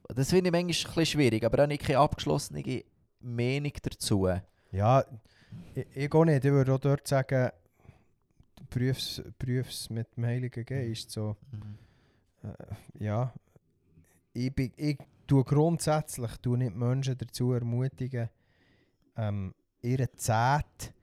[0.10, 2.84] Das finde ich manchmal ein bisschen schwierig, aber auch nicht keine abgeschlossene
[3.20, 4.28] Meinung dazu.
[4.72, 5.04] Ja,
[5.76, 6.45] ich, ich gehe nicht.
[6.45, 7.51] Ich würde auch dort sagen,
[8.70, 11.12] prüf's, prüf's mit dem Heiligen Geist.
[11.12, 11.36] So,
[12.43, 13.34] äh, ja,
[14.34, 14.97] ich, bin, ich
[15.28, 18.30] tue grundsätzlich tue nicht Menschen dazu ermutigen,
[19.16, 20.93] ähm, ihre Zeit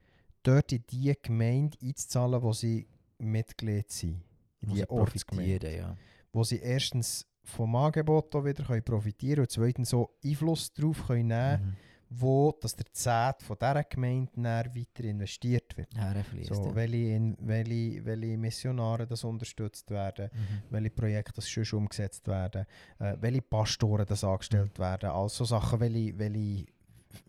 [0.43, 2.87] dort in die Gemeinde einzuzahlen, wo sie
[3.19, 4.21] Mitglied sind.
[4.61, 5.75] In die Ortsgemeinde.
[5.75, 5.97] ja.
[6.31, 11.27] Wo sie erstens vom Angebot wieder können profitieren können und zweitens so Einfluss darauf können
[11.27, 11.90] nehmen Mhm.
[12.13, 15.95] Wo dass der Zeit von dieser Gemeinde weiter investiert wird.
[15.95, 16.75] Herfließt, So, ja.
[16.75, 20.63] welche, in, welche, welche Missionare das unterstützt werden, Mhm.
[20.71, 22.65] welche Projekte das schon umgesetzt werden,
[22.99, 26.65] äh, welche Pastoren das angestellt werden, also Sachen, welche, welche,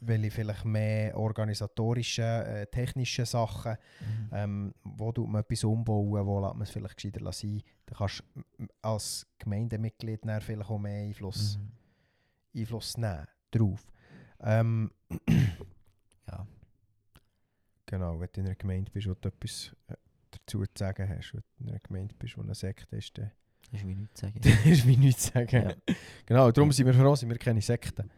[0.00, 4.30] welche vielleicht mehr organisatorische, äh, technische Sachen, Mhm.
[4.32, 7.62] ähm, wo man etwas umbauen, wo lässt man es vielleicht gescheiter sein.
[7.86, 12.60] Da kannst du als Gemeindemitglied vielleicht auch mehr Einfluss, Mhm.
[12.60, 13.86] Einfluss nehmen drauf.
[14.42, 14.90] Ähm,
[16.28, 16.46] Ja.
[17.86, 19.94] Genau, wenn du in einer Gemeinde bist und du etwas äh,
[20.30, 23.30] dazu zu sagen hast, wenn du in einer Gemeinde bist, wo eine Sekte ist, dann
[23.70, 24.40] ist wie nichts zu sagen.
[24.70, 25.62] ist wie nichts zu sagen.
[25.62, 25.94] Ja.
[26.26, 28.08] Genau, darum sind wir froh, sind wir keine Sekte.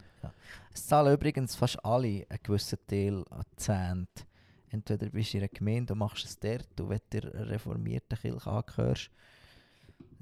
[0.73, 4.27] Es zahlen übrigens fast alle einen gewissen Teil an Zehnt.
[4.69, 8.19] Entweder bist du in einer Gemeinde und machst es dort, und wenn du der reformierten
[8.19, 9.11] Kirche angehörst,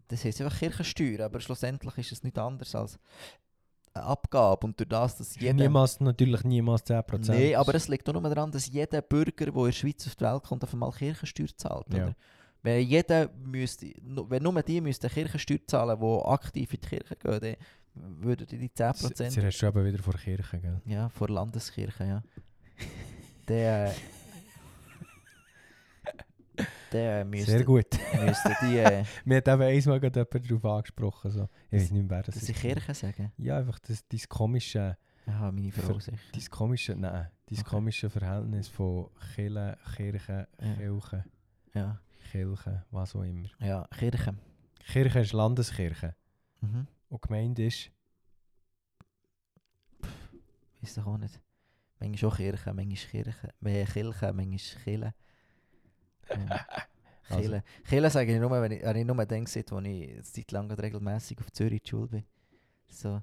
[0.09, 2.99] das heisst einfach Kirchensteuer, aber schlussendlich ist es nicht anders als
[3.95, 4.67] Abgabe.
[4.67, 5.55] Und durch das, dass jeder...
[5.55, 7.29] Niemals, natürlich niemals 10%.
[7.29, 10.15] Nein, aber es liegt auch nur daran, dass jeder Bürger, der in der Schweiz auf
[10.15, 11.87] die Welt kommt, auf einmal Kirchensteuer zahlt.
[11.93, 12.05] Ja.
[12.05, 12.17] Oder?
[12.63, 17.57] Wenn, jeder müsste, wenn nur die müssten Kirchensteuer zahlen, die aktiv in die Kirche gehen,
[17.95, 19.31] dann würden die 10%...
[19.31, 20.81] Sie du eben wieder vor der Kirche, gell?
[20.87, 22.23] Ja, vor Landeskirche, ja.
[23.49, 23.95] der...
[26.63, 27.87] äh, Der müsste, Sehr gut.
[28.25, 28.79] müsste die...
[28.79, 29.05] Äh,
[29.37, 31.31] hat eben einmal jemand darauf angesprochen.
[31.31, 31.49] So.
[31.71, 32.47] Ich weiß nicht mehr, wer das dass ist.
[32.49, 33.33] sie Kirche sagen.
[33.39, 34.97] Ja, einfach das, dieses komische,
[35.27, 36.19] Ja, meine Frau sicher.
[36.35, 37.75] dieses komische, nein, dieses Okay.
[37.77, 40.75] komische Verhältnis von Kirche, Kirche, Ja.
[40.77, 41.25] Kirche,
[41.75, 42.01] Ja,
[42.31, 43.49] Kirche, was auch immer.
[43.61, 44.35] ja, Kirche.
[44.87, 46.15] Kirche ist Landeskirche
[46.61, 46.87] Mhm.
[47.09, 47.91] und Gemeinde ist
[50.81, 51.41] Weiß doch auch nicht.
[52.01, 53.55] Manchmal auch Kirche, manchmal Kirche.
[53.61, 55.15] Mehr Kirche, manchmal Kille.
[56.35, 56.49] Ähm,
[57.29, 57.63] Also-.
[57.89, 60.69] Kille sage ich nur, wenn ich, wenn ich nur sehe, wo ich eine Zeit lang
[60.69, 62.25] gerade regelmässig auf Zürich Schule bin.
[62.89, 63.23] So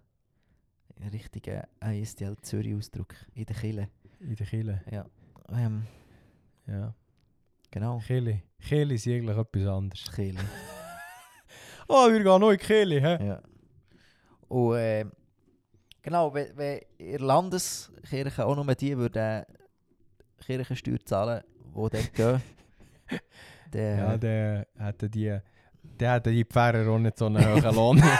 [0.99, 3.89] ein richtiger ISDL Zürich-Ausdruck in der Kille.
[4.19, 4.81] in der Kirche.
[4.91, 5.05] Ja.
[5.51, 5.83] Ähm,
[6.65, 6.93] Ja.
[7.71, 7.99] genau.
[7.99, 8.41] Kirche.
[8.59, 10.11] Kirche ist eigentlich etwas anderes.
[10.11, 10.39] Kille.
[11.91, 13.25] Oh, wir gehen die Kirche, hä?
[13.27, 13.41] Ja.
[14.47, 15.05] Und äh,
[16.03, 19.43] genau, wenn, wenn der Landeskirche auch nur die würden
[20.45, 22.41] Kirchensteuer zahlen, die dort gehen,
[23.71, 23.97] dann...
[23.97, 25.37] Ja, der hätte die,
[25.83, 28.03] der hätte die Pfarrer auch nicht so einen hohen Lohn.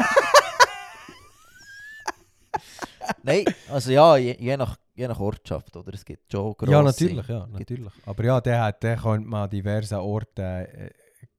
[3.23, 5.93] Nein, also ja, je, je, nach, je nach Ortschaft, oder?
[5.93, 6.71] Es gibt schon grosse...
[6.71, 7.93] ja, natürlich, ja, natürlich.
[8.05, 10.89] Aber ja, der, hat, der könnte man an diversen Orten äh,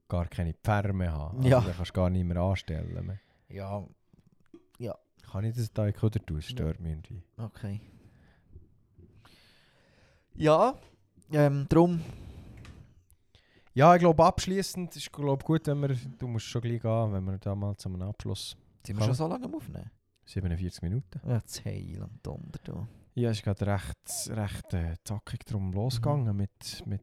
[0.08, 1.38] gar keine Pfarrer mehr haben.
[1.38, 1.60] Also Ja.
[1.60, 3.06] Den kannst du gar nicht mehr anstellen.
[3.06, 3.20] Mehr.
[3.48, 3.86] Ja,
[5.30, 6.42] Kann ich das da in oder tun?
[6.42, 7.22] Stört mich irgendwie.
[7.36, 7.80] okay.
[10.34, 10.74] Ja,
[11.32, 12.00] ähm, drum...
[13.74, 17.24] Ja, ich glaube abschließend ist glaub, gut, wenn wir, du musst schon gleich gehen, wenn
[17.24, 19.90] wir da mal zu einem Abschluss Sind wir schon so lange am Aufnehmen?
[20.24, 21.20] 47 Minuten.
[21.26, 22.88] Ja, das Heil und Donder da.
[23.14, 25.72] Ja, es ist gerade recht, recht äh, zackig drum Mhm.
[25.74, 27.02] losgegangen mit, mit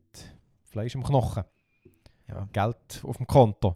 [0.63, 1.43] Fleisch am Knochen.
[2.29, 2.47] Ja.
[2.51, 3.75] Geld auf dem Konto.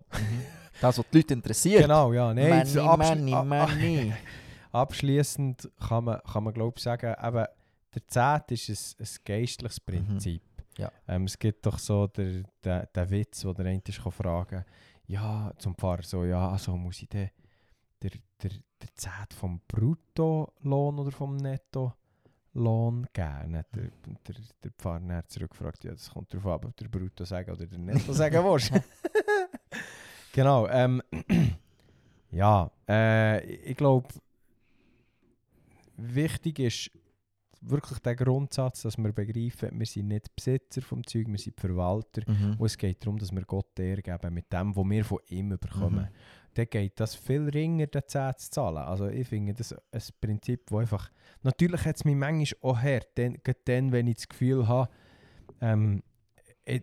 [0.82, 1.82] Das, was die Leute interessiert.
[1.84, 2.34] Genau, ja.
[2.34, 4.14] Nein, money, abschli- money.
[4.72, 7.46] Abschließend kann man, kann man glaube ich sagen, eben,
[7.94, 8.70] der Zehnt ist
[9.00, 10.42] ein, ein geistliches Prinzip.
[10.78, 10.92] Ja.
[11.08, 14.66] Ähm, es gibt doch so den, den, den Witz, wo der eine fragen
[15.12, 17.30] ja, zum Pfarrer so, ja, also muss ich den,
[18.02, 18.12] der,
[18.42, 18.52] der,
[18.82, 23.58] der Zehnt vom Bruttolohn oder vom Nettolohn geben?
[23.58, 23.92] Hat Der,
[24.28, 27.80] der, der Pfarrer zurückgefragt, ja, das kommt darauf an, ob der Brutto sagen oder der
[27.80, 28.72] Netto sagen willst.
[30.32, 31.02] genau, ähm,
[32.32, 34.08] ja, äh, ich glaube,
[35.98, 36.92] wichtig ist
[37.62, 42.22] wirklich der Grundsatz, dass wir begreifen, wir sind nicht Besitzer vom Zeug, wir sind Verwalter.
[42.28, 42.56] Mhm.
[42.58, 45.50] Und es geht darum, dass wir Gott Ehre geben mit dem, was wir von ihm
[45.50, 46.10] bekommen.
[46.12, 46.54] Mhm.
[46.54, 48.78] Dann geht das viel ringer, den 10 zu zahlen.
[48.78, 51.10] Also ich finde das ein Prinzip, das einfach...
[51.44, 54.90] Natürlich hat es mich manchmal auch her, dann, gerade dann, wenn ich das Gefühl habe,
[55.62, 56.04] ähm,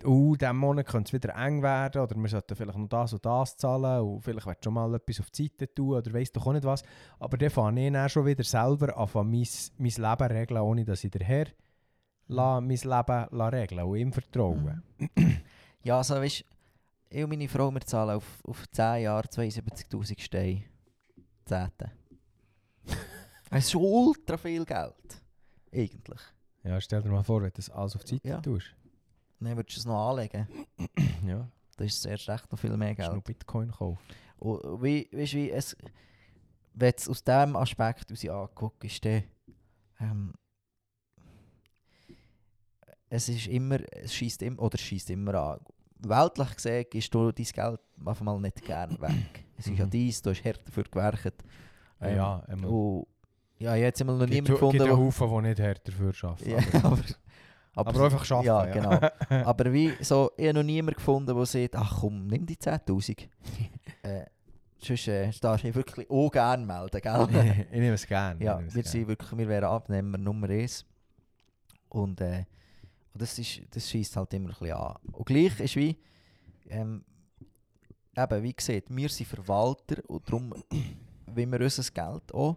[0.05, 3.24] oh, diesen Monat könnte es wieder eng werden oder wir sollten vielleicht noch das und
[3.24, 6.47] das zahlen und vielleicht willst schon mal etwas auf die Seite tun oder weiss doch
[6.47, 6.83] auch nicht was.
[7.18, 9.47] Aber dann fange ich dann schon wieder selber an, mein,
[9.79, 11.47] mein Leben regeln, ohne dass ich der Herr
[12.26, 14.83] la, mein Leben la regeln und ihm vertrauen.
[15.85, 16.45] Ja, also weißt
[17.11, 20.64] ich und meine Frau, wir zahlen auf, auf 10 Jahre 72'000 Steine.
[21.45, 21.93] Zehnte.
[23.51, 25.22] Das ist ultra viel Geld.
[25.72, 26.20] Eigentlich.
[26.64, 28.41] Ja, stell dir mal vor, wenn du das alles auf die Seite Ja.
[28.43, 28.74] tust.
[29.41, 30.47] Dann würdest du es noch anlegen.
[31.26, 33.39] Ja, Das ist zuerst echt noch viel mehr kannst du noch Geld.
[33.39, 33.99] Bitcoin kaufen.
[34.39, 35.76] Und wie, weißt, wie es,
[36.74, 39.22] wenn es aus diesem Aspekt aus anguckt, ist der,
[40.01, 40.32] ähm,
[43.11, 45.61] es ist immer, es schießt immer, oder schießt immer an.
[46.01, 49.45] Weltlich gesehen gibst du dein Geld einfach mal nicht gerne weg.
[49.57, 49.91] Es ist ja Mhm.
[49.91, 51.43] dies, du hast hart dafür gewerkt.
[52.01, 52.70] Ähm, ja, einmal.
[52.70, 53.07] und,
[53.59, 56.12] ja, jetzt immer noch gibt, niemanden gibt gefunden, einen wo- Haufen, die nicht härter dafür
[56.30, 56.51] arbeiten.
[56.51, 56.99] ja, aber,
[57.79, 58.47] aber, aber einfach arbeiten.
[58.47, 59.45] Ja, genau.
[59.49, 63.29] Aber wie so, ich habe noch niemanden gefunden, der sagt, ach komm, nimm die 10'000.
[64.03, 64.24] äh,
[64.79, 67.66] sonst äh, darfst du dich wirklich auch gerne melden, gell?
[67.70, 68.45] ich nehme es gerne.
[68.45, 70.85] ja, wir sind wirklich, wir wären Abnehmer Nummer 1.
[71.89, 72.45] Und, äh,
[73.12, 74.97] und das, ist, das schießt halt immer ein bisschen an.
[75.12, 75.97] Und gleich ist wie,
[76.68, 77.05] ähm,
[78.16, 80.53] eben, wie gesagt, wir sind Verwalter und darum
[81.26, 82.57] wollen wir unser Geld auch,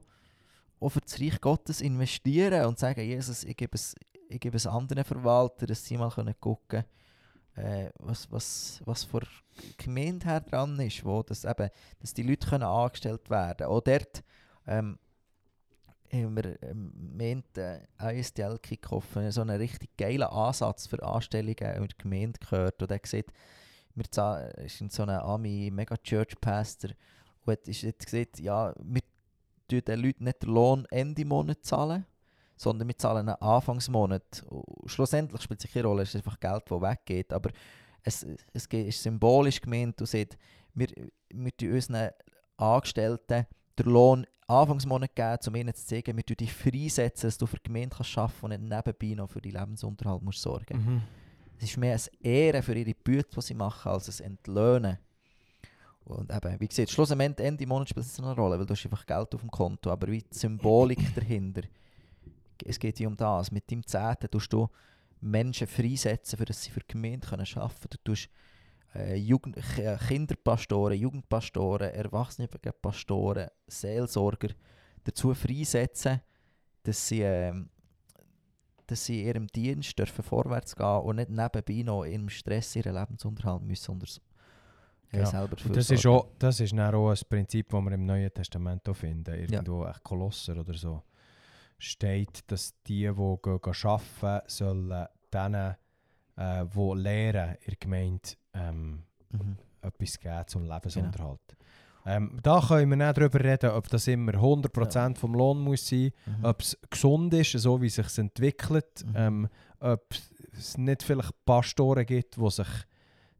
[0.79, 3.93] auch für das Reich Gottes investieren und sagen, Jesus, ich gebe es,
[4.31, 6.83] ich gebe es anderen Verwaltern, dass sie mal können gucken
[7.55, 9.21] äh, was, was, was für
[9.77, 11.69] Gemeinde her dran ist, wo das eben,
[11.99, 14.23] dass die Leute können angestellt werden Auch dort
[14.67, 14.97] ähm,
[16.13, 21.87] haben wir ähm, meint, äh, ISDL Kickoff so einen richtig geilen Ansatz für Anstellungen in
[21.87, 22.81] der Gemeinde gehört.
[22.81, 23.31] Und er sieht,
[23.95, 24.05] wir
[24.79, 26.91] in so einer Ami Mega Church Pastor
[27.45, 29.01] und hat, gesagt, ja, wir
[29.67, 32.05] tun den Leuten nicht den Lohn Ende Monat zahlen,
[32.61, 34.43] sondern wir zahlen einen Anfangsmonat.
[34.47, 37.49] Und schlussendlich spielt sich keine Rolle, es ist einfach Geld, das weggeht, aber
[38.03, 40.37] es, es ist symbolisch gemeint und sagt,
[40.73, 40.87] wir,
[41.29, 42.09] wir tun unseren
[42.57, 43.47] Angestellten
[43.77, 47.57] den Lohn Anfangsmonat geben, um ihnen zu zeigen, wir tun dich freisetzen, dass du für
[47.57, 51.01] die Gemeinde kannst arbeiten und nicht nebenbei noch für deinen Lebensunterhalt musst sorgen Mhm.
[51.57, 54.97] es ist mehr ein Ehren für ihre Büte, die sie machen, als ein Entlöhnen.
[56.03, 59.05] Und eben, wie gesagt, schlussendlich Ende Monat spielt es eine Rolle, weil du hast einfach
[59.05, 61.61] Geld auf dem Konto, aber wie die Symbolik dahinter,
[62.65, 63.51] es geht hier um das.
[63.51, 64.69] Mit deinem Zehnten tust du
[65.19, 67.89] Menschen freisetzen, für dass sie für die Gemeinde können arbeiten können.
[68.03, 68.29] Du tust
[68.95, 74.49] äh, Jugend K- Kinderpastoren, Jugendpastoren, Erwachsenenpastoren, Seelsorger
[75.03, 76.21] dazu freisetzen,
[76.83, 77.69] dass sie, ähm,
[78.87, 82.95] dass sie in ihrem Dienst dürfen vorwärts gehen und nicht nebenbei noch im Stress ihren
[82.95, 84.07] Lebensunterhalt müssen unter
[85.11, 87.91] äh, Ja, selber Und das ist, auch, das ist dann auch ein Prinzip, das wir
[87.91, 89.33] im Neuen Testament auch finden.
[89.35, 91.03] Irgendwo ein Kolosser oder so
[91.81, 95.75] steht, dass die, die arbeiten, sollen denen,
[96.37, 99.57] äh, die lehren in der Gemeinde, ähm, Mhm.
[99.81, 101.39] etwas geben zum Lebensunterhalt.
[102.05, 106.11] Ähm, da können wir nicht darüber reden, ob das immer 100% vom Lohn muss sein
[106.25, 106.45] Mhm.
[106.45, 109.13] ob es gesund ist, so wie es sich entwickelt, Mhm.
[109.15, 110.13] ähm, ob
[110.53, 112.67] es nicht vielleicht Pastoren gibt, die sich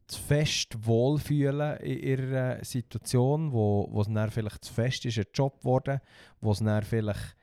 [0.06, 5.26] zu fest wohlfühlen in ihrer Situation, wo, wo es dann vielleicht zu fest ist, ein
[5.34, 6.00] Job geworden,
[6.40, 7.36] wo es dann vielleicht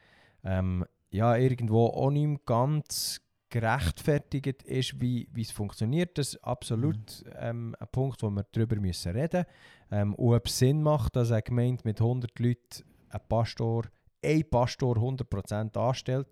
[0.44, 6.18] ähm, ja, irgendwo auch nicht mehr ganz gerechtfertigt ist, wie, es funktioniert.
[6.18, 9.46] Das ist absolut ähm, ein Punkt, wo wir darüber müssen reden
[9.90, 10.00] müssen.
[10.02, 13.86] Ähm, und ob es Sinn macht, dass eine Gemeinde mit 100 Leuten einen Pastor,
[14.24, 16.28] ein Pastor 100% anstellt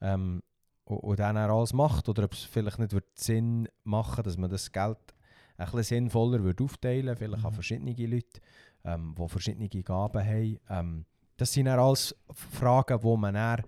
[0.00, 0.42] ähm,
[0.84, 4.38] und, und dann auch alles macht, oder ob es vielleicht nicht wird Sinn machen dass
[4.38, 5.14] man das Geld
[5.56, 7.54] ein bisschen sinnvoller würde aufteilen vielleicht an Mhm.
[7.54, 8.40] verschiedene Leute,
[8.84, 10.58] ähm, die verschiedene Gaben haben.
[10.68, 11.06] Ähm,
[11.36, 13.62] das sind dann alles Fragen, die man dann,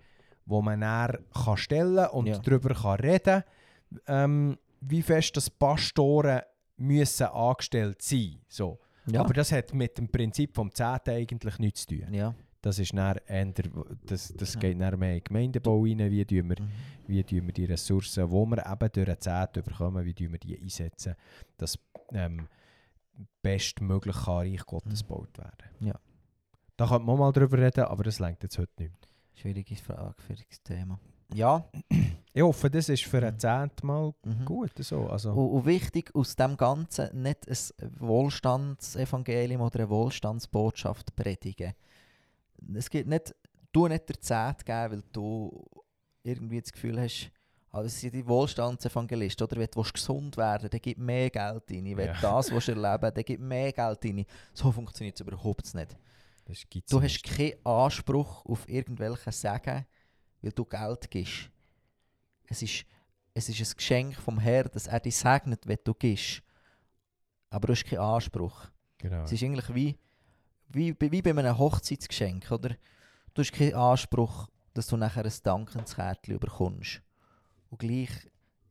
[0.44, 2.38] wo man dann kann stellen und Ja.
[2.38, 3.42] darüber kann reden
[4.06, 6.40] ähm, wie fest das Pastoren
[6.76, 8.78] müssen angestellt sein so.
[9.06, 9.20] Ja.
[9.20, 12.12] Aber das hat mit dem Prinzip vom Zehnten eigentlich nichts zu tun.
[12.14, 12.34] ja.
[12.62, 13.52] Das, ist dann eher,
[14.06, 16.68] das, das geht dann mehr in den Gemeindebau rein, wie tun wir Mhm.
[17.06, 20.38] wie tun wir die Ressourcen, die wir eben durch den Zehnten bekommen, wie tun wir
[20.40, 21.14] die einsetzen,
[21.58, 21.78] dass
[22.12, 22.48] ähm,
[23.42, 25.08] bestmöglich kann Reich Gottes Mhm.
[25.08, 25.70] gebaut werden.
[25.80, 25.94] Ja.
[26.76, 28.90] Da könnte man mal drüber reden, aber das lenkt jetzt heute nicht.
[28.90, 29.08] mehr.
[29.34, 30.98] Schwierige Frage, schwieriges Thema.
[31.34, 31.64] Ja.
[32.36, 33.38] Ich hoffe, das ist für ein Mhm.
[33.38, 34.44] Zehnten mal Mhm.
[34.44, 34.72] gut.
[34.80, 35.06] So.
[35.08, 41.72] Also, Und, und wichtig aus dem Ganzen nicht ein Wohlstandsevangelium oder eine Wohlstandsbotschaft predigen.
[42.74, 43.34] Es gibt nicht,
[43.72, 45.64] du nicht der Zehnt geben, weil du
[46.24, 47.30] irgendwie das Gefühl hast,
[47.70, 51.96] also es sind die Wohlstandsevangelisten, oder wenn du gesund werden dann gib mehr Geld rein.
[51.96, 52.12] Wenn Ja.
[52.14, 54.26] du das willst erleben dann gib mehr Geld rein.
[54.52, 55.96] So funktioniert es überhaupt nicht.
[56.90, 59.86] Du hast keinen Anspruch auf irgendwelche Segen,
[60.42, 61.50] weil du Geld gibst.
[62.46, 62.84] Es ist,
[63.34, 66.42] es ist ein Geschenk vom Herrn, dass er dich segnet, wenn du gibst.
[67.50, 68.66] Aber du hast keinen Anspruch.
[68.98, 69.24] Genau.
[69.24, 69.98] Es ist eigentlich wie,
[70.68, 72.76] wie, bei- wie bei einem Hochzeitsgeschenk, oder?
[73.34, 77.02] Du hast keinen Anspruch, dass du nachher ein Dankenskärtchen bekommst.
[77.70, 78.10] Und gleich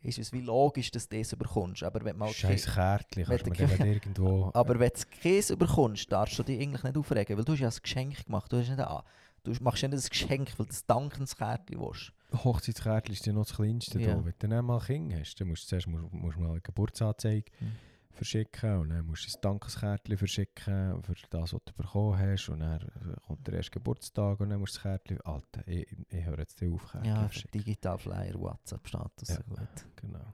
[0.05, 1.83] ist es wie logisch, dass du das bekommst.
[1.83, 4.51] Aber wenn mal Scheiß Kärtchen, kannst du mir irgendwo...
[4.53, 7.69] aber wenn du Käse bekommst, darfst du dich eigentlich nicht aufregen, weil du hast ja
[7.69, 8.51] ein Geschenk gemacht.
[8.51, 9.01] Du, hast nicht ein,
[9.43, 12.11] du machst nicht ein Geschenk, weil du das Dankenskärtchen willst.
[12.43, 13.99] Hochzeitskärtchen ist ja noch das Kleinste.
[13.99, 14.15] Ja.
[14.15, 14.25] Da.
[14.25, 17.51] Wenn du dann mal Kind hast, dann musst du zuerst musst, musst mal eine Geburtsanzeige
[17.59, 17.71] Mhm.
[18.15, 22.59] Verschicken und dann musst du ein Dankeskärtchen verschicken für das, was du bekommen hast und
[22.61, 22.79] dann
[23.27, 25.21] kommt der erste Geburtstag und dann musst du das Kärtchen...
[25.21, 27.59] Alter, ich, ich, höre jetzt auf, Kärtchen Ja, verschicken.
[27.59, 29.29] Digital Flyer, WhatsApp-Status.
[29.29, 29.37] Ja.
[29.47, 29.85] gut.
[29.97, 30.33] Genau.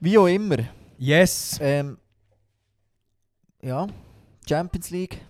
[0.00, 0.56] Wie auch immer.
[0.98, 1.58] Yes!
[1.60, 1.98] Ähm,
[3.60, 3.86] ja,
[4.48, 5.20] Champions League.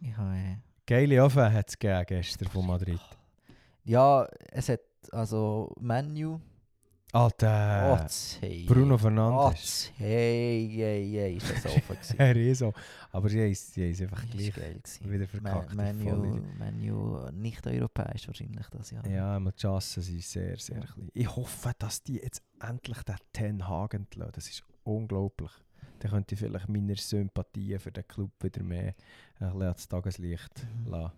[0.00, 0.56] Ich habe, äh,
[0.86, 3.00] Geile Offen hat es gestern von Madrid.
[3.84, 4.80] ja, es hat
[5.12, 6.40] also Menu.
[7.12, 8.06] Alter, oh,
[8.40, 8.64] hey.
[8.66, 9.90] Bruno Oh, Fernandes.
[9.96, 12.16] hey, hey, hey, ist das offen gewesen.
[12.18, 12.72] Er ist so.
[13.10, 15.74] Aber sie haben es einfach gleich wieder verkackt.
[15.74, 19.04] Menu, Menu nicht europäisch wahrscheinlich das Jahr.
[19.08, 20.86] Ja, die Chancen sind sehr, sehr Ja.
[20.86, 21.08] klein.
[21.12, 24.32] Ich hoffe, dass die jetzt endlich den Ten Hag entlassen.
[24.34, 25.50] Das ist unglaublich.
[25.98, 28.94] Dann könnte ich vielleicht meine Sympathien für den Club wieder mehr
[29.40, 30.90] ein bisschen ans Tageslicht Mhm.
[30.92, 31.12] lassen,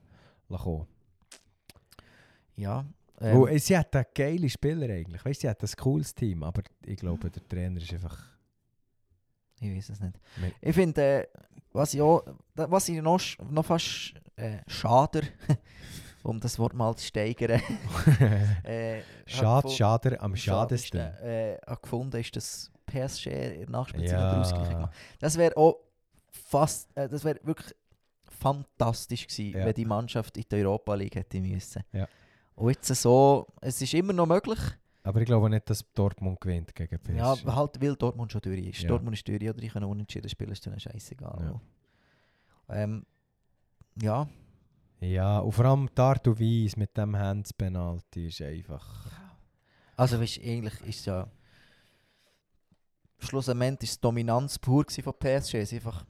[0.48, 0.86] lassen kommen.
[2.56, 2.86] Ja.
[3.22, 5.24] Ähm, Ähm, sie hat einen geile Spieler eigentlich.
[5.24, 8.18] Weißt, sie hat ein cooles Team, aber ich glaube, der Trainer ist einfach.
[9.60, 10.18] ich weiß es nicht.
[10.40, 11.26] Me- Ich finde, äh,
[11.72, 12.22] was ich auch,
[12.54, 13.20] was ich noch,
[13.50, 15.22] noch fast äh, schader
[16.22, 17.60] um das Wort mal zu steigern.
[18.64, 21.00] äh, Schade, schader am schadesten.
[21.00, 24.32] Äh, gefunden, ist das PSG in der Nachspielzeit Ja.
[24.34, 24.40] ja.
[24.40, 24.94] Ausgleich gemacht.
[25.20, 25.78] Das wäre auch
[26.30, 27.74] fast, äh, das wäre wirklich
[28.24, 29.64] fantastisch gewesen, Ja.
[29.66, 31.82] wenn die Mannschaft in die Europa League hätte müssen.
[31.92, 32.06] Ja.
[32.54, 34.58] Und jetzt so, es ist immer noch möglich.
[35.04, 37.16] Aber ich glaube nicht, dass Dortmund gewinnt gegen PSG.
[37.16, 38.82] Ja, halt, weil Dortmund schon durch ist.
[38.82, 38.88] Ja.
[38.88, 41.60] Dortmund ist durch, oder die können unentschieden spielen, ist dann scheißegal.
[42.68, 42.76] Ja.
[42.82, 43.04] Ähm,
[44.00, 44.28] ja,
[45.00, 49.10] Ja, und vor allem die Art und Weise mit dem Hands-Penalty ist einfach...
[49.96, 51.28] also weißt, du, eigentlich ist ja
[53.18, 55.54] schlussendlich ist die Dominanz pur von PSG.
[55.54, 56.04] Es einfach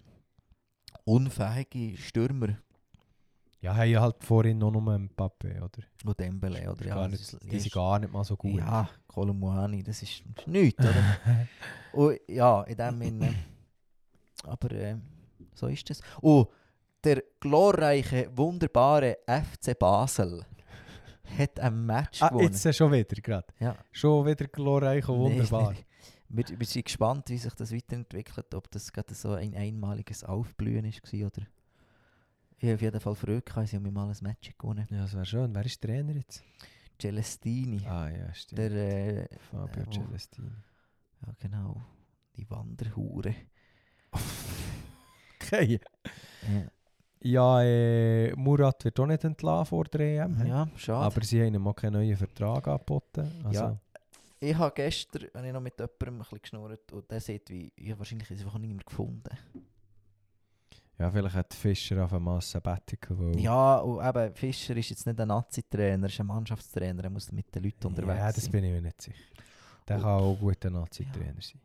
[1.04, 2.58] unfähige Stürmer
[3.62, 5.82] Ja, haben ja halt vorhin noch nur Mbappé, oder?
[6.04, 6.84] und Dembele, oder?
[6.84, 8.58] Ja, nicht, ist- die sind gar nicht mal so gut.
[8.58, 11.48] Ja, Kolumuani, das ist, nichts, oder?
[11.92, 13.34] Und ja, in dem Sinne.
[14.44, 14.96] Aber äh,
[15.54, 16.00] so ist es.
[16.20, 16.48] Und
[17.04, 20.44] der glorreiche, wunderbare FC Basel
[21.38, 22.52] hat ein Match ah, gewonnen.
[22.52, 23.46] jetzt schon wieder, gerade.
[23.60, 23.76] Ja.
[23.92, 25.72] Schon wieder glorreich und Nee, wunderbar.
[25.72, 25.84] nee.
[26.34, 30.86] Wir, wir sind gespannt, wie sich das weiterentwickelt, ob das gerade so ein einmaliges Aufblühen
[30.86, 31.42] war oder...
[32.62, 34.86] Ich habe auf jeden Fall Freude gehabt, sie haben mir mal ein Match gewonnen.
[34.88, 35.52] Ja, das wäre schön.
[35.52, 36.44] Wer ist Trainer jetzt?
[37.00, 38.58] Celestini, Ah ja, stimmt.
[38.60, 38.70] der...
[39.32, 40.50] Äh, Fabio äh, wo- Celestini.
[41.26, 41.76] ja genau,
[42.36, 43.34] die Wanderhure.
[45.42, 45.80] Okay.
[46.48, 46.62] Ja,
[47.20, 50.46] Ja, äh, Murat wird auch nicht entlassen vor der EM.
[50.46, 51.04] ja schade.
[51.04, 53.28] Aber sie haben ihm auch keinen neuen Vertrag angeboten.
[53.44, 53.78] Also, Ja.
[54.40, 57.72] Ich habe gestern habe ich noch mit jemandem ein bisschen geschnurrt und der sagt, wie,
[57.78, 59.36] ja, wahrscheinlich ist einfach nicht mehr gefunden.
[60.98, 63.18] Ja, vielleicht hat Fischer auf einmal ein Sabbatical.
[63.18, 67.10] Weil Ja, und eben, Fischer ist jetzt nicht ein Nazi-Trainer, er ist ein Mannschaftstrainer, er
[67.10, 68.52] muss mit den Leuten unterwegs Ja, das sein.
[68.52, 69.24] bin ich mir nicht sicher.
[69.88, 71.60] Der Und- kann auch ein guter Nazi-Trainer sein.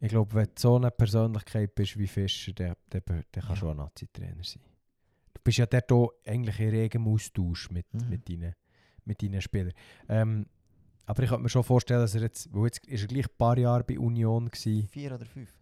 [0.00, 3.56] Ich glaube, wenn du so eine Persönlichkeit bist wie Fischer, der, der, der kann Ja.
[3.56, 4.62] schon ein Nazi-Trainer sein.
[5.34, 8.08] Du bist ja dort auch eigentlich in regem Austausch mit, Mhm.
[8.08, 8.54] mit, deinen,
[9.04, 9.72] mit deinen Spielern.
[10.08, 10.46] Ähm,
[11.06, 13.36] aber ich kann mir schon vorstellen, dass er jetzt, weil jetzt ist er gleich ein
[13.38, 14.86] paar Jahre bei Union gewesen.
[14.88, 15.52] Vier oder fünf?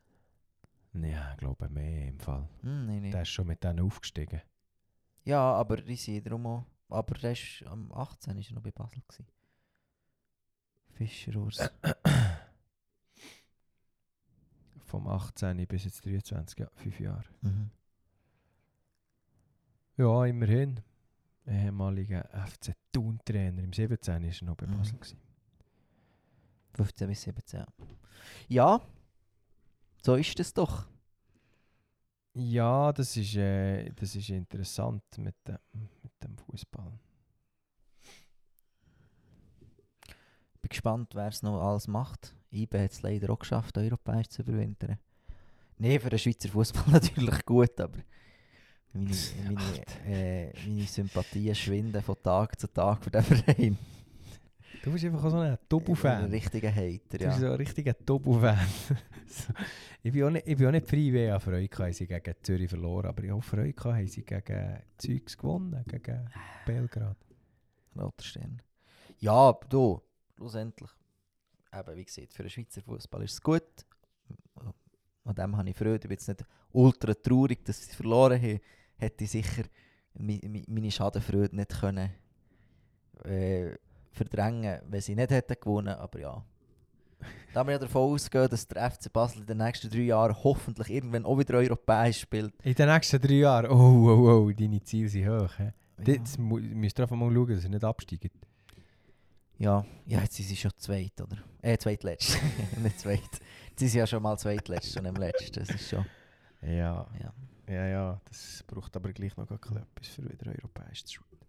[1.03, 2.49] Ja, ich glaube mehr im Fall.
[2.62, 3.11] Hm, nein, nein.
[3.12, 4.40] Der ist schon mit denen aufgestiegen.
[5.24, 6.64] Ja, aber die sind darum auch...
[6.88, 9.03] Aber der ist am 18 ist er noch bei Basel.
[9.09, 9.26] Gewesen.
[10.92, 11.59] Fischer Urs.
[14.84, 17.24] Vom 18 bis jetzt 23, ja, fünf Jahre.
[17.42, 17.70] mhm.
[19.97, 20.80] Ja, immerhin.
[21.47, 23.62] Ehemaliger FC Thun-Trainer.
[23.62, 24.76] Im 17 war er noch bei Mhm.
[24.78, 24.99] Basel.
[24.99, 25.18] gewesen.
[26.74, 27.64] 15 bis 17.
[28.49, 28.80] Ja,
[30.03, 30.86] so ist es doch.
[32.34, 35.59] Ja, das ist, äh, das ist interessant mit dem,
[36.03, 36.99] mit dem Fußball.
[40.66, 42.34] bin gespannt, wer es noch alles macht.
[42.51, 44.99] IBE hat es leider auch geschafft, europäisch zu überwintern.
[45.78, 47.99] Nein, für den Schweizer Fußball natürlich gut, aber
[48.92, 49.11] meine,
[49.44, 53.78] meine, äh, meine Sympathien schwinden von Tag zu Tag für den Verein.
[54.82, 56.30] Du bist einfach so ein Ein Tobu-Fan.
[56.30, 57.28] richtiger Hater, Du ja.
[57.30, 58.66] bist so ein richtiger Tobu-Fan.
[59.26, 59.52] so.
[60.02, 62.34] ich, bin auch nicht, ich bin auch nicht frei, wie ich Freude haben sie gegen
[62.42, 63.06] Zürich verloren.
[63.06, 66.30] Aber ich habe Freude gehabt, haben sie gegen Zeugs gewonnen, gegen
[66.64, 67.16] Belgrad.
[67.98, 68.62] Roter Stern.
[69.18, 70.00] Ja, du,
[70.36, 70.90] schlussendlich,
[71.72, 73.62] eben wie gesagt, für den Schweizer Fußball ist es gut.
[75.24, 75.94] An dem habe ich Freude.
[75.96, 78.60] Ich bin jetzt nicht ultra traurig, dass sie verloren haben.
[78.98, 79.64] Hätte ich sicher
[80.14, 82.10] meine Schadenfreude nicht können
[83.24, 83.74] äh,
[84.16, 85.94] verdrängen, wenn sie nicht hätten gewonnen.
[85.94, 86.44] Aber ja.
[87.54, 90.90] Da wir ja davon ausgehen, dass der FC Basel in den nächsten drei Jahren hoffentlich
[90.90, 92.52] irgendwann auch wieder europäisch spielt.
[92.62, 93.74] In den nächsten drei Jahren, oh,
[94.10, 95.56] oh, oh, deine Ziele sind hoch.
[95.56, 95.64] He?
[95.64, 95.72] Ja,
[96.14, 98.30] Jetzt müsst ihr einfach mal schauen, dass sie nicht absteigen.
[99.58, 101.38] ja, ja jetzt sind sie schon zweit, oder?
[101.62, 102.38] Äh, zweitletzt.
[102.82, 103.20] nicht zweit.
[103.22, 105.60] Jetzt sind sie ja schon mal zweitletzt und im letzten.
[105.60, 106.04] Das ist schon.
[106.60, 107.32] Ja, Ja.
[107.68, 108.20] ja, ja.
[108.26, 111.40] Das braucht aber gleich noch etwas für wieder europäisch zu spielen.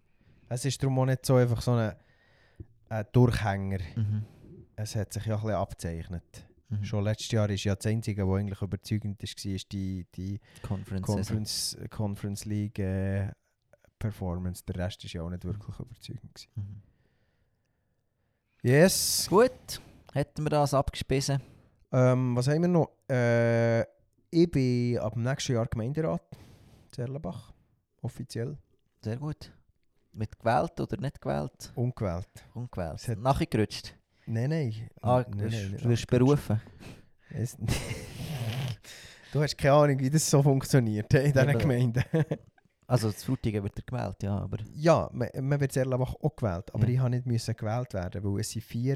[0.49, 1.93] Es ist darum auch nicht so einfach so ein,
[2.90, 3.80] ein Durchhänger.
[3.96, 4.26] Mhm.
[4.76, 6.48] Es hat sich ja ein bisschen abzeichnet.
[6.70, 6.84] Mhm.
[6.84, 11.06] Schon letztes Jahr ist ja das Einzige, was eigentlich überzeugend ist, war die, die Conference.
[11.06, 13.32] Conference, Conference League äh,
[13.98, 14.64] Performance.
[14.66, 16.34] Der Rest ist ja auch nicht wirklich überzeugend.
[16.34, 16.50] Gewesen.
[16.56, 16.82] Mhm.
[18.64, 19.28] Yes.
[19.30, 19.82] Gut,
[20.14, 21.42] hätten wir das abgespissen.
[21.92, 22.90] Ähm, was haben wir noch?
[23.10, 23.84] Äh,
[24.30, 26.22] ich bin ab dem nächsten Jahr Gemeinderat
[26.92, 27.54] Zerlenbach.
[28.02, 28.58] Offiziell.
[29.02, 29.54] Sehr gut.
[30.18, 31.72] Mit gewählt oder nicht gewählt?
[31.76, 32.28] Ungewählt.
[32.55, 33.07] Ungewählt.
[33.07, 33.93] Hat- Nachgerutscht.
[34.26, 34.89] Nein, nein.
[35.01, 36.61] Ah, Nein, du wirst, nein, du wirst berufen.
[37.30, 37.57] Es-
[39.32, 42.03] du hast keine Ahnung, wie das so funktioniert in diesen aber- Gemeinden.
[42.89, 44.59] Also, das Frutigen wird er gewählt, ja, aber...
[44.74, 46.89] ja, man, man wird Zerlenbach auch gewählt, aber Ja.
[46.93, 48.95] ich habe nicht müssen gewählt werden, weil es sind vier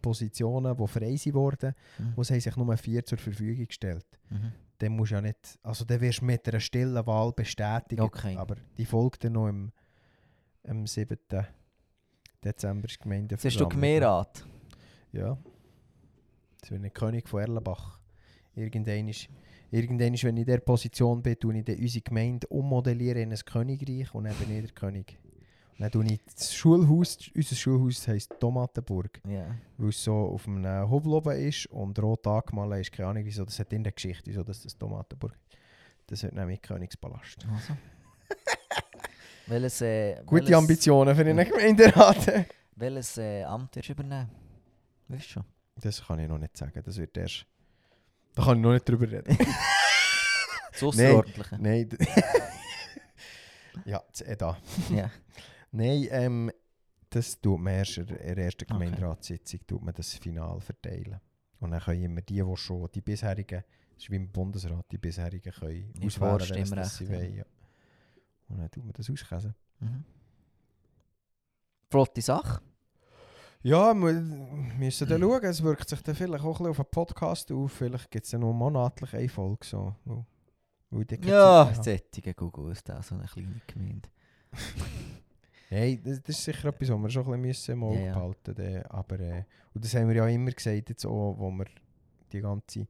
[0.00, 2.12] Positionen, die frei sind worden, Mhm.
[2.16, 4.06] wo haben sich nur vier zur Verfügung gestellt.
[4.30, 4.52] Mhm.
[4.78, 8.34] Dann musst du ja nicht, also dann wirst du mit einer stillen Wahl bestätigt, Okay.
[8.38, 9.72] aber die folgt dann noch im,
[10.68, 11.18] am 7.
[12.44, 14.44] Dezember ist Gemeinde Jetzt hast du Gemeinderat.
[15.12, 15.36] Ja.
[16.60, 18.00] Jetzt bin ich König von Erlenbach.
[18.54, 19.28] Irgendwann, ist,
[19.70, 23.32] irgendwann ist, wenn ich in dieser Position bin, tue ich dann unsere Gemeinde ummodellieren in
[23.32, 25.18] ein Königreich und dann bin ich der König.
[25.72, 29.54] Und dann tue ich das Schulhaus, unser Schulhaus heisst Tomatenburg, Ja.
[29.78, 32.92] weil es so auf einem Hubel oben ist und rot angemalt ist.
[32.92, 35.36] Keine Ahnung, wieso das hat in der Geschichte, wieso das, das Tomatenburg
[36.06, 37.46] Das hat nämlich Königspalast.
[37.50, 37.76] Also.
[39.46, 42.46] welches, äh, Gute welches, Ambitionen für einen Gemeinderat.
[42.76, 44.30] Welches äh, Amt wirst du übernehmen?
[45.08, 45.44] Weißt schon?
[45.76, 46.82] Das kann ich noch nicht sagen.
[46.82, 47.46] Das wird erst...
[48.34, 49.36] Da kann ich noch nicht drüber reden.
[50.72, 51.58] Das Ausserordentliche.
[51.60, 51.88] Nein.
[51.88, 51.98] d-
[53.84, 54.56] ja, das EDA.
[54.90, 55.10] Ja.
[55.70, 56.50] Nein, ähm,
[57.10, 58.66] das tut man erst in der ersten.
[58.66, 61.20] Gemeinderatssitzung tut man das Final verteilen.
[61.60, 63.62] Und dann können immer die, die schon die bisherigen,
[63.94, 67.10] das ist wie im Bundesrat, die bisherigen können auswählen, Vorstimmrecht, sie ja.
[67.10, 67.36] wollen.
[67.36, 67.44] Ja.
[68.52, 69.54] Und dann tut man das auskäsen.
[69.80, 70.04] Mhm.
[71.90, 72.62] Flotte Sache.
[73.62, 74.12] Ja, wir
[74.78, 75.44] müssen dann schauen.
[75.44, 77.72] Es wirkt sich dann vielleicht auch ein bisschen auf einen Podcast auf.
[77.72, 79.64] Vielleicht gibt es ja noch monatlich eine Folge.
[79.66, 84.08] So, dann keine Ja, sättige Google ist da so eine kleine Gemeinde.
[85.70, 88.12] Nein, das, das ist sicher etwas, was wir schon ein bisschen im Auge Ja, ja.
[88.14, 88.82] behalten dann.
[88.86, 91.66] Aber, äh, und das haben wir ja immer gesagt, jetzt auch, wo wir
[92.32, 92.86] die ganze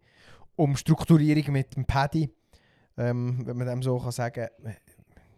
[0.56, 2.28] Umstrukturierung mit dem Paddy,
[2.96, 4.74] ähm, wenn man dem so kann sagen äh,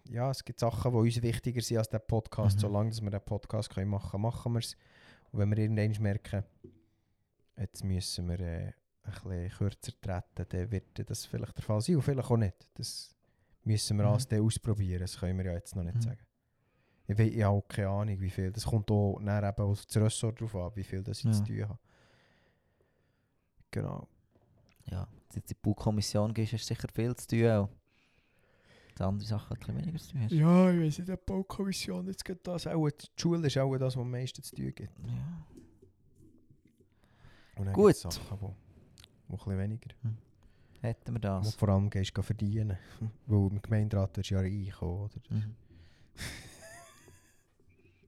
[0.08, 2.56] ja, es gibt Sachen, die uns wichtiger sind als der Podcast.
[2.56, 2.60] Mhm.
[2.60, 4.76] Solange dass wir den Podcast können machen machen wir es.
[5.32, 6.44] Und wenn wir irgendwann merken,
[7.56, 11.96] jetzt müssen wir äh, ein bisschen kürzer treten, dann wird das vielleicht der Fall sein
[11.96, 12.68] und vielleicht auch nicht.
[12.74, 13.14] Das
[13.64, 14.10] müssen wir Mhm.
[14.10, 16.02] alles dann ausprobieren, das können wir ja jetzt noch nicht Mhm.
[16.02, 16.26] sagen.
[17.06, 18.50] Ich, wei- ich habe auch keine Ahnung, wie viel.
[18.50, 21.32] Das kommt auch nachher eben auf das Ressort drauf an, wie viel das ich Ja.
[21.32, 21.78] zu tun habe.
[23.70, 24.08] Genau.
[24.86, 27.48] Ja, die Baukommission du sicher viel zu tun.
[27.50, 27.68] Auch.
[28.98, 30.32] Die andere Sachen bisschen weniger zu tun hast.
[30.32, 32.88] Ja, ich weiß nicht, die Baukommission, jetzt geht das auch.
[32.90, 34.90] Die Schule ist auch das, was am meisten zu tun gibt.
[35.06, 35.46] Ja.
[37.56, 37.96] Und dann Gut.
[37.96, 39.90] Sachen, die, die ein bisschen weniger.
[40.80, 41.50] Hätten wir Wo das.
[41.52, 42.78] du vor allem gehst, gehen verdienen.
[43.26, 45.20] Weil im Gemeinderat wirst du ja reinkommen, oder?
[45.30, 45.54] Mhm.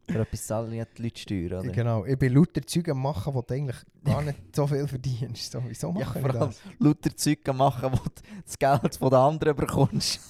[0.09, 1.72] Für etwas zahlen ja die Leute Steuern, oder?
[1.72, 5.51] Genau, ich bin lauter Zeug am machen, wo du eigentlich gar nicht so viel verdienst.
[5.51, 6.61] So, wieso Ja, machen vor wir allem das?
[6.78, 10.20] lauter Zeug machen, wo du das Geld von den anderen bekommst.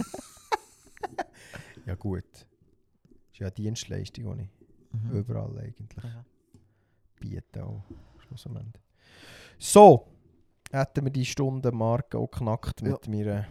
[1.87, 2.25] Ja gut.
[2.35, 2.43] Das
[3.33, 4.51] ist ja eine Dienstleistung, die ich
[4.93, 5.11] Mhm.
[5.19, 6.25] überall eigentlich Ja.
[7.21, 7.65] biete.
[7.65, 7.83] Auch,
[8.27, 8.83] schlussendlich.
[9.59, 10.07] So,
[10.71, 13.11] hätten wir die Stundenmarke auch geknackt mit Ja.
[13.13, 13.47] meiner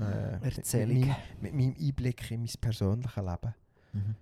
[0.00, 1.00] äh, mit, Erzählung.
[1.00, 3.54] meinem, mit meinem Einblick in mein persönliches Leben.
[3.92, 4.14] Mhm.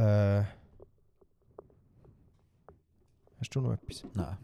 [0.00, 0.44] Äh,
[3.38, 4.04] hast du noch etwas?
[4.14, 4.38] Nein.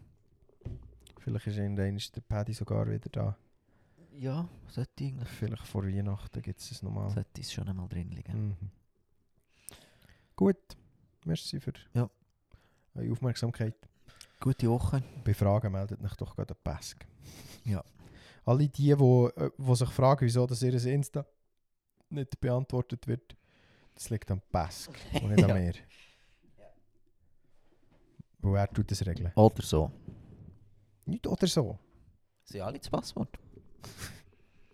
[1.20, 3.36] Vielleicht ist irgendwann ist der Paddy sogar wieder da.
[4.20, 5.28] Ja, sollte eigentlich.
[5.28, 7.10] Vielleicht vor Weihnachten gibt es es nochmal.
[7.10, 8.48] Sollte es schon einmal drin liegen.
[8.48, 8.56] Mhm.
[10.34, 10.56] Gut,
[11.24, 12.10] merci für Ja.
[12.94, 13.74] eure Aufmerksamkeit.
[14.40, 15.02] Gute Woche.
[15.24, 17.06] Bei Fragen meldet euch doch gerade an Pesk.
[17.64, 17.84] Ja.
[18.44, 21.24] Alle die, die, äh, die sich fragen, wieso das ihr Insta
[22.10, 23.36] nicht beantwortet wird,
[23.94, 24.90] das liegt am Pesk
[25.22, 25.48] und nicht Ja.
[25.54, 25.74] an mir.
[28.40, 29.32] Wo er tut das regeln.
[29.34, 29.90] Oder so.
[31.04, 31.78] Nicht oder so.
[32.44, 33.38] Sind alle das Passwort?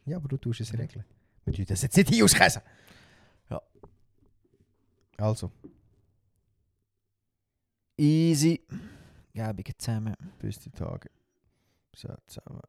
[0.06, 1.04] Ja, aber du tust es regeln.
[1.44, 2.62] Wir tun das jetzt nicht hier auskäsen.
[3.50, 3.60] Ja.
[5.16, 5.50] Also,
[7.96, 8.60] Easy.
[9.32, 10.14] Gäbige zusammen.
[10.38, 11.10] bis die Tage.
[11.94, 12.60] So, zusammen.